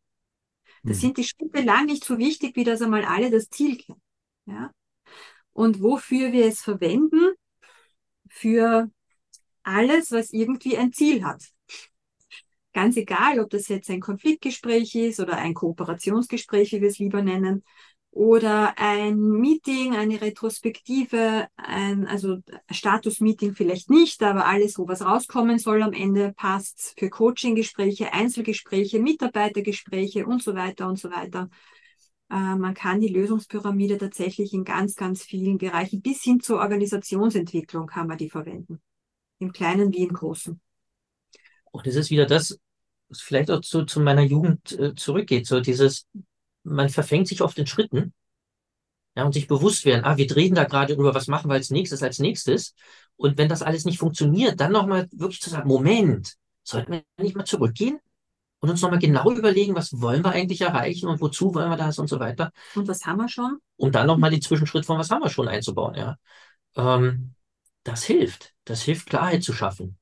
Das 0.83 0.97
hm. 0.97 1.01
sind 1.01 1.17
die 1.17 1.23
Schritte 1.23 1.61
lang 1.61 1.85
nicht 1.85 2.03
so 2.03 2.17
wichtig, 2.17 2.55
wie 2.55 2.63
dass 2.63 2.81
einmal 2.81 3.05
alle 3.05 3.29
das 3.29 3.49
Ziel 3.49 3.77
kennen. 3.77 4.01
Ja? 4.45 4.71
Und 5.51 5.81
wofür 5.81 6.31
wir 6.31 6.45
es 6.45 6.61
verwenden? 6.61 7.33
Für 8.29 8.89
alles, 9.63 10.11
was 10.11 10.31
irgendwie 10.31 10.77
ein 10.77 10.93
Ziel 10.93 11.23
hat. 11.23 11.43
Ganz 12.73 12.97
egal, 12.97 13.39
ob 13.39 13.49
das 13.49 13.67
jetzt 13.67 13.89
ein 13.89 13.99
Konfliktgespräch 13.99 14.93
ist 14.95 15.19
oder 15.19 15.37
ein 15.37 15.53
Kooperationsgespräch, 15.53 16.71
wie 16.71 16.81
wir 16.81 16.89
es 16.89 16.99
lieber 16.99 17.21
nennen, 17.21 17.63
oder 18.11 18.73
ein 18.77 19.19
Meeting, 19.19 19.95
eine 19.95 20.19
Retrospektive, 20.19 21.47
ein, 21.55 22.07
also 22.07 22.39
Status-Meeting 22.69 23.53
vielleicht 23.53 23.89
nicht, 23.89 24.23
aber 24.23 24.45
alles, 24.45 24.77
wo 24.79 24.87
was 24.87 25.03
rauskommen 25.03 25.59
soll 25.59 25.83
am 25.83 25.93
Ende, 25.93 26.33
passt 26.33 26.95
für 26.97 27.09
Coaching-Gespräche, 27.09 28.11
Einzelgespräche, 28.11 28.99
Mitarbeitergespräche 28.99 30.25
und 30.25 30.41
so 30.41 30.55
weiter 30.55 30.87
und 30.87 30.97
so 30.97 31.11
weiter. 31.11 31.49
Äh, 32.31 32.55
man 32.55 32.73
kann 32.73 32.99
die 32.99 33.09
Lösungspyramide 33.09 33.97
tatsächlich 33.97 34.53
in 34.53 34.63
ganz, 34.63 34.95
ganz 34.95 35.23
vielen 35.23 35.57
Bereichen 35.57 36.01
bis 36.01 36.23
hin 36.23 36.39
zur 36.39 36.59
Organisationsentwicklung 36.59 37.87
kann 37.87 38.07
man 38.07 38.17
die 38.17 38.29
verwenden. 38.29 38.81
Im 39.37 39.51
Kleinen 39.51 39.93
wie 39.93 40.03
im 40.03 40.13
Großen. 40.13 40.59
Und 41.71 41.87
es 41.87 41.95
ist 41.95 42.09
wieder 42.09 42.25
das, 42.25 42.59
was 43.07 43.21
vielleicht 43.21 43.51
auch 43.51 43.61
zu, 43.61 43.85
zu 43.85 43.99
meiner 43.99 44.23
Jugend 44.23 44.77
äh, 44.77 44.95
zurückgeht, 44.95 45.45
so 45.45 45.59
dieses 45.59 46.07
man 46.63 46.89
verfängt 46.89 47.27
sich 47.27 47.41
oft 47.41 47.57
in 47.57 47.67
Schritten. 47.67 48.13
Ja, 49.15 49.25
und 49.25 49.33
sich 49.33 49.47
bewusst 49.47 49.85
werden, 49.85 50.05
ah, 50.05 50.17
wir 50.17 50.33
reden 50.35 50.55
da 50.55 50.63
gerade 50.63 50.93
über, 50.93 51.13
was 51.13 51.27
machen 51.27 51.49
wir 51.49 51.55
als 51.55 51.71
nächstes, 51.71 52.03
als 52.03 52.19
nächstes. 52.19 52.73
Und 53.17 53.37
wenn 53.37 53.49
das 53.49 53.61
alles 53.61 53.83
nicht 53.85 53.97
funktioniert, 53.97 54.59
dann 54.59 54.71
nochmal 54.71 55.07
wirklich 55.11 55.41
zu 55.41 55.49
sagen, 55.49 55.67
Moment, 55.67 56.35
sollten 56.63 56.91
wir 56.93 57.03
nicht 57.17 57.35
mal 57.35 57.45
zurückgehen 57.45 57.99
und 58.59 58.69
uns 58.69 58.81
nochmal 58.81 58.99
genau 58.99 59.31
überlegen, 59.31 59.75
was 59.75 59.99
wollen 59.99 60.23
wir 60.23 60.31
eigentlich 60.31 60.61
erreichen 60.61 61.07
und 61.09 61.19
wozu 61.21 61.53
wollen 61.53 61.69
wir 61.69 61.77
das 61.77 61.99
und 61.99 62.07
so 62.07 62.19
weiter. 62.19 62.51
Und 62.75 62.87
was 62.87 63.05
haben 63.05 63.17
wir 63.17 63.29
schon? 63.29 63.59
Und 63.77 63.95
dann 63.95 64.07
nochmal 64.07 64.31
die 64.31 64.39
Zwischenschritt 64.39 64.85
von 64.85 64.97
was 64.97 65.09
haben 65.09 65.23
wir 65.23 65.29
schon 65.29 65.47
einzubauen, 65.47 65.95
ja. 65.95 66.17
Ähm, 66.75 67.33
das 67.83 68.03
hilft. 68.03 68.53
Das 68.65 68.83
hilft, 68.83 69.09
Klarheit 69.09 69.43
zu 69.43 69.53
schaffen. 69.53 69.97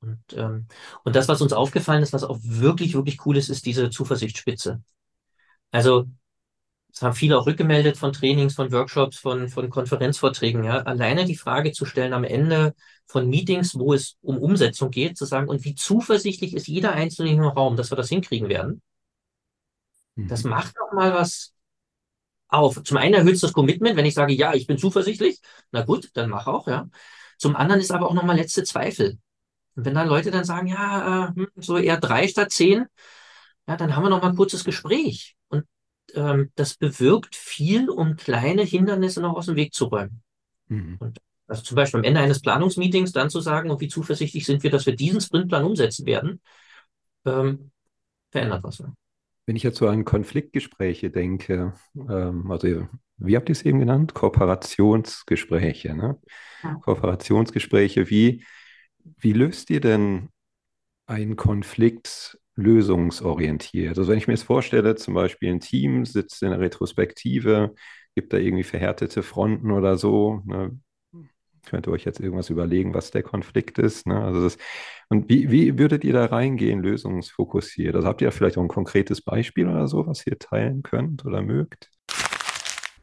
Und, 0.00 0.20
ähm, 0.32 0.66
und 1.04 1.16
das, 1.16 1.28
was 1.28 1.40
uns 1.40 1.52
aufgefallen 1.52 2.02
ist, 2.02 2.12
was 2.12 2.22
auch 2.22 2.38
wirklich, 2.42 2.94
wirklich 2.94 3.24
cool 3.26 3.36
ist, 3.36 3.48
ist 3.48 3.66
diese 3.66 3.90
Zuversichtsspitze. 3.90 4.82
Also, 5.70 6.06
es 6.92 7.02
haben 7.02 7.14
viele 7.14 7.38
auch 7.38 7.46
rückgemeldet 7.46 7.96
von 7.96 8.12
Trainings, 8.12 8.54
von 8.54 8.72
Workshops, 8.72 9.18
von, 9.18 9.48
von 9.48 9.70
Konferenzvorträgen. 9.70 10.64
Ja. 10.64 10.78
Alleine 10.82 11.24
die 11.24 11.36
Frage 11.36 11.72
zu 11.72 11.84
stellen 11.84 12.12
am 12.12 12.24
Ende 12.24 12.74
von 13.06 13.28
Meetings, 13.28 13.78
wo 13.78 13.94
es 13.94 14.16
um 14.20 14.38
Umsetzung 14.38 14.90
geht, 14.90 15.16
zu 15.16 15.24
sagen, 15.24 15.48
und 15.48 15.64
wie 15.64 15.74
zuversichtlich 15.74 16.54
ist 16.54 16.66
jeder 16.66 16.92
Einzelne 16.92 17.30
im 17.30 17.40
Raum, 17.40 17.76
dass 17.76 17.92
wir 17.92 17.96
das 17.96 18.08
hinkriegen 18.08 18.48
werden. 18.48 18.82
Mhm. 20.16 20.28
Das 20.28 20.44
macht 20.44 20.74
doch 20.76 20.92
mal 20.92 21.14
was 21.14 21.54
auf. 22.48 22.82
Zum 22.82 22.96
einen 22.96 23.14
erhöht 23.14 23.34
es 23.34 23.40
das 23.40 23.52
Commitment, 23.52 23.96
wenn 23.96 24.06
ich 24.06 24.14
sage, 24.14 24.32
ja, 24.32 24.54
ich 24.54 24.66
bin 24.66 24.78
zuversichtlich, 24.78 25.40
na 25.70 25.82
gut, 25.82 26.10
dann 26.14 26.30
mach 26.30 26.46
auch, 26.46 26.66
ja. 26.66 26.88
Zum 27.36 27.54
anderen 27.54 27.80
ist 27.80 27.92
aber 27.92 28.08
auch 28.08 28.14
nochmal 28.14 28.36
letzte 28.36 28.64
Zweifel. 28.64 29.18
Und 29.76 29.84
wenn 29.84 29.94
da 29.94 30.02
Leute 30.02 30.30
dann 30.30 30.44
sagen, 30.44 30.66
ja, 30.66 31.28
äh, 31.28 31.34
hm, 31.34 31.48
so 31.56 31.76
eher 31.76 31.98
drei 31.98 32.26
statt 32.26 32.50
zehn, 32.50 32.86
ja, 33.68 33.76
dann 33.76 33.94
haben 33.94 34.02
wir 34.02 34.10
noch 34.10 34.22
mal 34.22 34.30
ein 34.30 34.36
kurzes 34.36 34.64
Gespräch. 34.64 35.36
Und 35.48 35.64
ähm, 36.14 36.50
das 36.54 36.74
bewirkt 36.74 37.36
viel, 37.36 37.90
um 37.90 38.16
kleine 38.16 38.62
Hindernisse 38.62 39.20
noch 39.20 39.36
aus 39.36 39.46
dem 39.46 39.56
Weg 39.56 39.74
zu 39.74 39.84
räumen. 39.84 40.22
Mhm. 40.68 40.96
Und 40.98 41.18
also 41.46 41.62
zum 41.62 41.76
Beispiel 41.76 41.98
am 41.98 42.04
Ende 42.04 42.20
eines 42.20 42.40
Planungsmeetings 42.40 43.12
dann 43.12 43.30
zu 43.30 43.40
sagen, 43.40 43.70
und 43.70 43.80
wie 43.80 43.88
zuversichtlich 43.88 44.46
sind 44.46 44.62
wir, 44.62 44.70
dass 44.70 44.86
wir 44.86 44.96
diesen 44.96 45.20
Sprintplan 45.20 45.64
umsetzen 45.64 46.06
werden, 46.06 46.40
ähm, 47.26 47.70
verändert 48.30 48.64
was. 48.64 48.80
Ne? 48.80 48.94
Wenn 49.46 49.56
ich 49.56 49.62
jetzt 49.62 49.78
so 49.78 49.88
an 49.88 50.04
Konfliktgespräche 50.04 51.10
denke, 51.10 51.74
ähm, 51.94 52.50
also 52.50 52.88
wie 53.16 53.36
habt 53.36 53.48
ihr 53.48 53.54
es 53.54 53.62
eben 53.62 53.80
genannt? 53.80 54.14
Kooperationsgespräche, 54.14 55.94
ne? 55.94 56.18
Ja. 56.62 56.74
Kooperationsgespräche, 56.74 58.08
wie, 58.10 58.44
wie 59.16 59.32
löst 59.32 59.70
ihr 59.70 59.80
denn 59.80 60.28
einen 61.06 61.36
Konflikt 61.36 62.38
lösungsorientiert. 62.58 63.96
Also 63.96 64.10
wenn 64.10 64.18
ich 64.18 64.26
mir 64.26 64.34
jetzt 64.34 64.42
vorstelle, 64.42 64.96
zum 64.96 65.14
Beispiel 65.14 65.50
ein 65.50 65.60
Team 65.60 66.04
sitzt 66.04 66.42
in 66.42 66.50
der 66.50 66.58
Retrospektive, 66.58 67.74
gibt 68.16 68.32
da 68.32 68.36
irgendwie 68.36 68.64
verhärtete 68.64 69.22
Fronten 69.22 69.70
oder 69.70 69.96
so, 69.96 70.42
ne? 70.44 70.78
könnt 71.66 71.86
ihr 71.86 71.92
euch 71.92 72.04
jetzt 72.04 72.18
irgendwas 72.18 72.50
überlegen, 72.50 72.94
was 72.94 73.12
der 73.12 73.22
Konflikt 73.22 73.78
ist. 73.78 74.06
Ne? 74.06 74.20
Also 74.24 74.42
das, 74.42 74.58
und 75.08 75.28
wie, 75.28 75.50
wie 75.52 75.78
würdet 75.78 76.02
ihr 76.02 76.12
da 76.12 76.24
reingehen, 76.24 76.82
lösungsfokussiert? 76.82 77.94
Also 77.94 78.08
habt 78.08 78.22
ihr 78.22 78.32
vielleicht 78.32 78.58
auch 78.58 78.62
ein 78.62 78.68
konkretes 78.68 79.20
Beispiel 79.20 79.68
oder 79.68 79.86
so, 79.86 80.06
was 80.06 80.26
ihr 80.26 80.38
teilen 80.38 80.82
könnt 80.82 81.24
oder 81.24 81.42
mögt? 81.42 81.90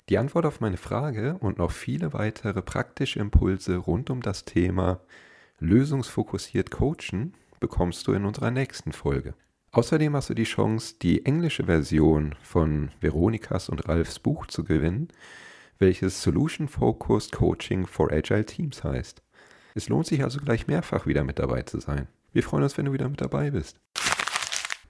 Die 0.10 0.18
Antwort 0.18 0.46
auf 0.46 0.60
meine 0.60 0.78
Frage 0.78 1.38
und 1.40 1.60
noch 1.60 1.72
viele 1.72 2.12
weitere 2.12 2.62
praktische 2.62 3.20
Impulse 3.20 3.78
rund 3.78 4.10
um 4.10 4.22
das 4.22 4.44
Thema 4.44 5.00
lösungsfokussiert 5.60 6.72
coachen 6.72 7.34
bekommst 7.62 8.06
du 8.08 8.12
in 8.12 8.26
unserer 8.26 8.52
nächsten 8.52 8.92
Folge. 8.92 9.34
Außerdem 9.76 10.16
hast 10.16 10.30
du 10.30 10.34
die 10.34 10.46
Chance, 10.46 10.96
die 11.02 11.26
englische 11.26 11.66
Version 11.66 12.34
von 12.42 12.92
Veronikas 13.02 13.68
und 13.68 13.90
Ralfs 13.90 14.20
Buch 14.20 14.48
zu 14.48 14.64
gewinnen, 14.64 15.10
welches 15.80 16.24
Solution 16.24 16.70
Focused 16.70 17.34
Coaching 17.34 17.86
for 17.86 18.10
Agile 18.10 18.46
Teams 18.46 18.86
heißt. 18.86 19.22
Es 19.74 19.90
lohnt 19.90 20.08
sich 20.08 20.24
also 20.24 20.40
gleich 20.40 20.68
mehrfach 20.68 21.08
wieder 21.08 21.26
mit 21.26 21.40
dabei 21.40 21.64
zu 21.64 21.82
sein. 21.82 22.08
Wir 22.32 22.42
freuen 22.42 22.64
uns, 22.64 22.78
wenn 22.78 22.86
du 22.86 22.94
wieder 22.94 23.10
mit 23.10 23.20
dabei 23.20 23.52
bist. 23.52 23.82